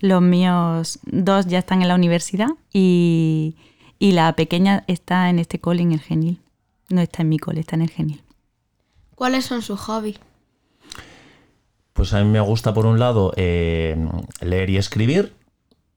Los 0.00 0.22
míos 0.22 0.98
dos 1.04 1.46
ya 1.46 1.58
están 1.58 1.82
en 1.82 1.88
la 1.88 1.94
universidad 1.94 2.48
y, 2.72 3.56
y 3.98 4.12
la 4.12 4.34
pequeña 4.34 4.84
está 4.86 5.28
en 5.28 5.38
este 5.38 5.60
cole 5.60 5.82
en 5.82 5.92
el 5.92 6.00
Genil. 6.00 6.40
No 6.88 7.00
está 7.00 7.22
en 7.22 7.28
mi 7.28 7.38
cole, 7.38 7.60
está 7.60 7.76
en 7.76 7.82
el 7.82 7.90
Genil. 7.90 8.22
¿Cuáles 9.14 9.44
son 9.44 9.62
sus 9.62 9.80
hobbies? 9.80 10.20
Pues 11.92 12.12
a 12.12 12.22
mí 12.22 12.30
me 12.30 12.40
gusta, 12.40 12.74
por 12.74 12.84
un 12.86 12.98
lado, 12.98 13.32
eh, 13.36 13.96
leer 14.42 14.68
y 14.70 14.76
escribir, 14.76 15.32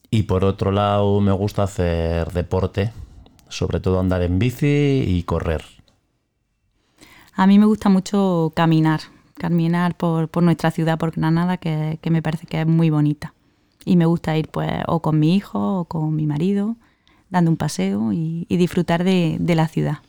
y 0.09 0.23
por 0.23 0.45
otro 0.45 0.71
lado, 0.71 1.19
me 1.19 1.33
gusta 1.33 1.63
hacer 1.63 2.31
deporte, 2.31 2.93
sobre 3.49 3.79
todo 3.79 3.99
andar 3.99 4.21
en 4.21 4.39
bici 4.39 5.03
y 5.05 5.23
correr. 5.23 5.63
A 7.33 7.47
mí 7.47 7.59
me 7.59 7.65
gusta 7.65 7.89
mucho 7.89 8.53
caminar, 8.55 9.01
caminar 9.35 9.95
por, 9.95 10.29
por 10.29 10.43
nuestra 10.43 10.71
ciudad, 10.71 10.97
por 10.97 11.11
Granada, 11.11 11.57
que, 11.57 11.99
que 12.01 12.09
me 12.09 12.21
parece 12.21 12.47
que 12.47 12.61
es 12.61 12.67
muy 12.67 12.89
bonita. 12.89 13.33
Y 13.85 13.95
me 13.95 14.05
gusta 14.05 14.37
ir 14.37 14.49
pues 14.49 14.71
o 14.87 15.01
con 15.01 15.19
mi 15.19 15.35
hijo 15.35 15.79
o 15.79 15.85
con 15.85 16.15
mi 16.15 16.25
marido, 16.25 16.75
dando 17.29 17.51
un 17.51 17.57
paseo 17.57 18.11
y, 18.13 18.45
y 18.49 18.57
disfrutar 18.57 19.03
de, 19.03 19.37
de 19.39 19.55
la 19.55 19.67
ciudad. 19.67 19.99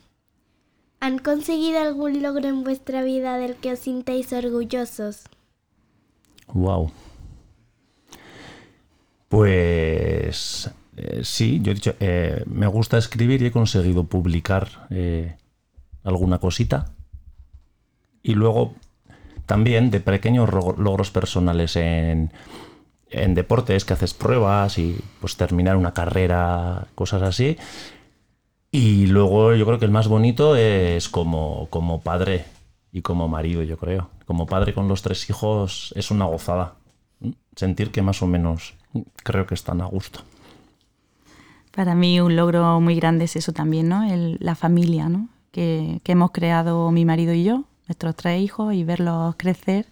¿Han 1.00 1.18
conseguido 1.18 1.80
algún 1.80 2.22
logro 2.22 2.46
en 2.48 2.62
vuestra 2.62 3.02
vida 3.02 3.36
del 3.38 3.56
que 3.56 3.72
os 3.72 3.80
sintáis 3.80 4.32
orgullosos? 4.32 5.24
Wow. 6.54 6.92
Pues 9.28 10.70
eh, 10.96 11.20
sí, 11.22 11.60
yo 11.62 11.70
he 11.70 11.74
dicho, 11.74 11.94
eh, 12.00 12.42
me 12.46 12.66
gusta 12.66 12.98
escribir 12.98 13.42
y 13.42 13.46
he 13.46 13.52
conseguido 13.52 14.04
publicar 14.04 14.86
eh, 14.90 15.36
alguna 16.04 16.38
cosita. 16.38 16.92
Y 18.22 18.34
luego 18.34 18.74
también 19.46 19.90
de 19.90 20.00
pequeños 20.00 20.48
ro- 20.48 20.76
logros 20.78 21.10
personales 21.10 21.76
en, 21.76 22.32
en 23.10 23.34
deportes, 23.34 23.84
que 23.84 23.94
haces 23.94 24.14
pruebas 24.14 24.78
y 24.78 24.98
pues 25.20 25.36
terminar 25.36 25.76
una 25.76 25.94
carrera, 25.94 26.88
cosas 26.94 27.22
así. 27.22 27.58
Y 28.72 29.06
luego 29.06 29.54
yo 29.54 29.66
creo 29.66 29.78
que 29.78 29.84
el 29.84 29.90
más 29.90 30.06
bonito 30.08 30.54
es 30.56 31.08
como, 31.08 31.66
como 31.70 32.00
padre 32.02 32.44
y 32.92 33.02
como 33.02 33.26
marido, 33.28 33.62
yo 33.62 33.76
creo. 33.76 34.10
Como 34.26 34.46
padre 34.46 34.74
con 34.74 34.86
los 34.88 35.02
tres 35.02 35.28
hijos 35.28 35.92
es 35.96 36.10
una 36.10 36.26
gozada. 36.26 36.74
Sentir 37.56 37.90
que 37.90 38.02
más 38.02 38.22
o 38.22 38.26
menos 38.26 38.74
creo 39.24 39.46
que 39.46 39.54
están 39.54 39.80
a 39.80 39.86
gusto. 39.86 40.20
Para 41.72 41.94
mí 41.94 42.20
un 42.20 42.36
logro 42.36 42.80
muy 42.80 42.94
grande 42.94 43.24
es 43.24 43.36
eso 43.36 43.52
también, 43.52 43.88
¿no? 43.88 44.04
El- 44.08 44.36
la 44.40 44.54
familia, 44.54 45.08
¿no? 45.08 45.28
Que, 45.50 46.00
que 46.04 46.12
hemos 46.12 46.30
creado 46.30 46.90
mi 46.92 47.04
marido 47.04 47.34
y 47.34 47.42
yo, 47.44 47.64
nuestros 47.88 48.14
tres 48.16 48.40
hijos, 48.40 48.72
y 48.74 48.84
verlos 48.84 49.34
crecer 49.36 49.86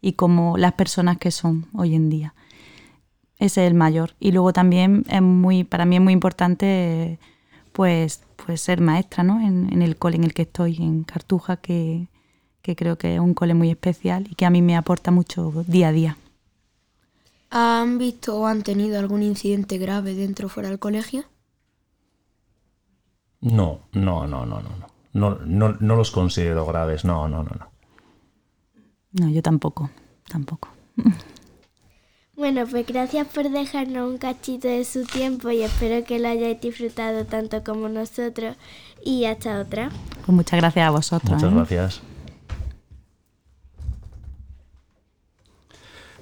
y 0.00 0.12
como 0.12 0.56
las 0.56 0.72
personas 0.72 1.18
que 1.18 1.30
son 1.30 1.66
hoy 1.72 1.94
en 1.94 2.10
día. 2.10 2.34
Ese 3.38 3.64
es 3.64 3.68
el 3.70 3.74
mayor. 3.74 4.14
Y 4.18 4.32
luego 4.32 4.52
también 4.52 5.04
es 5.08 5.22
muy, 5.22 5.62
para 5.64 5.84
mí 5.84 5.96
es 5.96 6.02
muy 6.02 6.12
importante 6.12 7.18
pues, 7.76 8.22
pues 8.36 8.62
ser 8.62 8.80
maestra, 8.80 9.22
¿no? 9.22 9.38
En, 9.38 9.70
en 9.70 9.82
el 9.82 9.98
cole 9.98 10.16
en 10.16 10.24
el 10.24 10.32
que 10.32 10.42
estoy, 10.42 10.78
en 10.78 11.04
Cartuja, 11.04 11.58
que, 11.58 12.08
que 12.62 12.74
creo 12.74 12.96
que 12.96 13.16
es 13.16 13.20
un 13.20 13.34
cole 13.34 13.52
muy 13.52 13.68
especial 13.68 14.26
y 14.30 14.34
que 14.34 14.46
a 14.46 14.50
mí 14.50 14.62
me 14.62 14.78
aporta 14.78 15.10
mucho 15.10 15.52
día 15.66 15.88
a 15.88 15.92
día. 15.92 16.16
¿Han 17.50 17.98
visto 17.98 18.40
o 18.40 18.46
han 18.46 18.62
tenido 18.62 18.98
algún 18.98 19.22
incidente 19.22 19.76
grave 19.76 20.14
dentro 20.14 20.46
o 20.46 20.48
fuera 20.48 20.70
del 20.70 20.78
colegio? 20.78 21.24
No, 23.42 23.80
no, 23.92 24.26
no, 24.26 24.46
no, 24.46 24.62
no. 24.62 24.70
no. 24.70 24.86
No, 25.12 25.38
no, 25.44 25.76
no 25.78 25.96
los 25.96 26.10
considero 26.10 26.64
graves, 26.64 27.04
no, 27.04 27.28
no, 27.28 27.42
no, 27.42 27.50
no. 27.58 27.70
No, 29.12 29.28
yo 29.28 29.42
tampoco, 29.42 29.90
tampoco. 30.26 30.70
Bueno, 32.36 32.66
pues 32.70 32.86
gracias 32.86 33.26
por 33.28 33.48
dejarnos 33.48 34.10
un 34.10 34.18
cachito 34.18 34.68
de 34.68 34.84
su 34.84 35.04
tiempo 35.04 35.50
y 35.50 35.62
espero 35.62 36.04
que 36.04 36.18
lo 36.18 36.28
hayáis 36.28 36.60
disfrutado 36.60 37.24
tanto 37.24 37.64
como 37.64 37.88
nosotros. 37.88 38.56
Y 39.02 39.24
hasta 39.24 39.60
otra. 39.60 39.90
Pues 40.24 40.28
muchas 40.28 40.60
gracias 40.60 40.86
a 40.86 40.90
vosotros. 40.90 41.32
Muchas 41.32 41.50
¿eh? 41.50 41.54
gracias. 41.54 42.00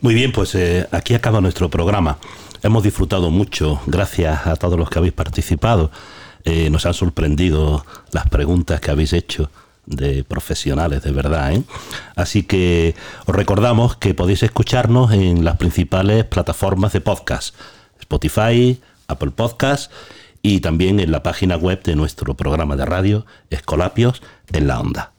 Muy 0.00 0.14
bien, 0.14 0.30
pues 0.30 0.54
eh, 0.54 0.86
aquí 0.92 1.14
acaba 1.14 1.40
nuestro 1.40 1.68
programa. 1.68 2.18
Hemos 2.62 2.84
disfrutado 2.84 3.30
mucho, 3.30 3.80
gracias 3.86 4.46
a 4.46 4.54
todos 4.54 4.78
los 4.78 4.88
que 4.90 4.98
habéis 4.98 5.14
participado. 5.14 5.90
Eh, 6.44 6.70
nos 6.70 6.86
han 6.86 6.94
sorprendido 6.94 7.84
las 8.12 8.28
preguntas 8.28 8.80
que 8.80 8.90
habéis 8.90 9.14
hecho 9.14 9.50
de 9.86 10.24
profesionales, 10.24 11.02
de 11.02 11.12
verdad. 11.12 11.52
¿eh? 11.52 11.62
Así 12.16 12.42
que 12.42 12.94
os 13.26 13.34
recordamos 13.34 13.96
que 13.96 14.14
podéis 14.14 14.42
escucharnos 14.42 15.12
en 15.12 15.44
las 15.44 15.56
principales 15.56 16.24
plataformas 16.24 16.92
de 16.92 17.00
podcast, 17.00 17.54
Spotify, 18.00 18.80
Apple 19.08 19.30
Podcast 19.30 19.90
y 20.42 20.60
también 20.60 21.00
en 21.00 21.12
la 21.12 21.22
página 21.22 21.56
web 21.56 21.82
de 21.82 21.96
nuestro 21.96 22.34
programa 22.34 22.76
de 22.76 22.84
radio, 22.84 23.26
Escolapios 23.50 24.22
en 24.52 24.66
la 24.66 24.80
Onda. 24.80 25.13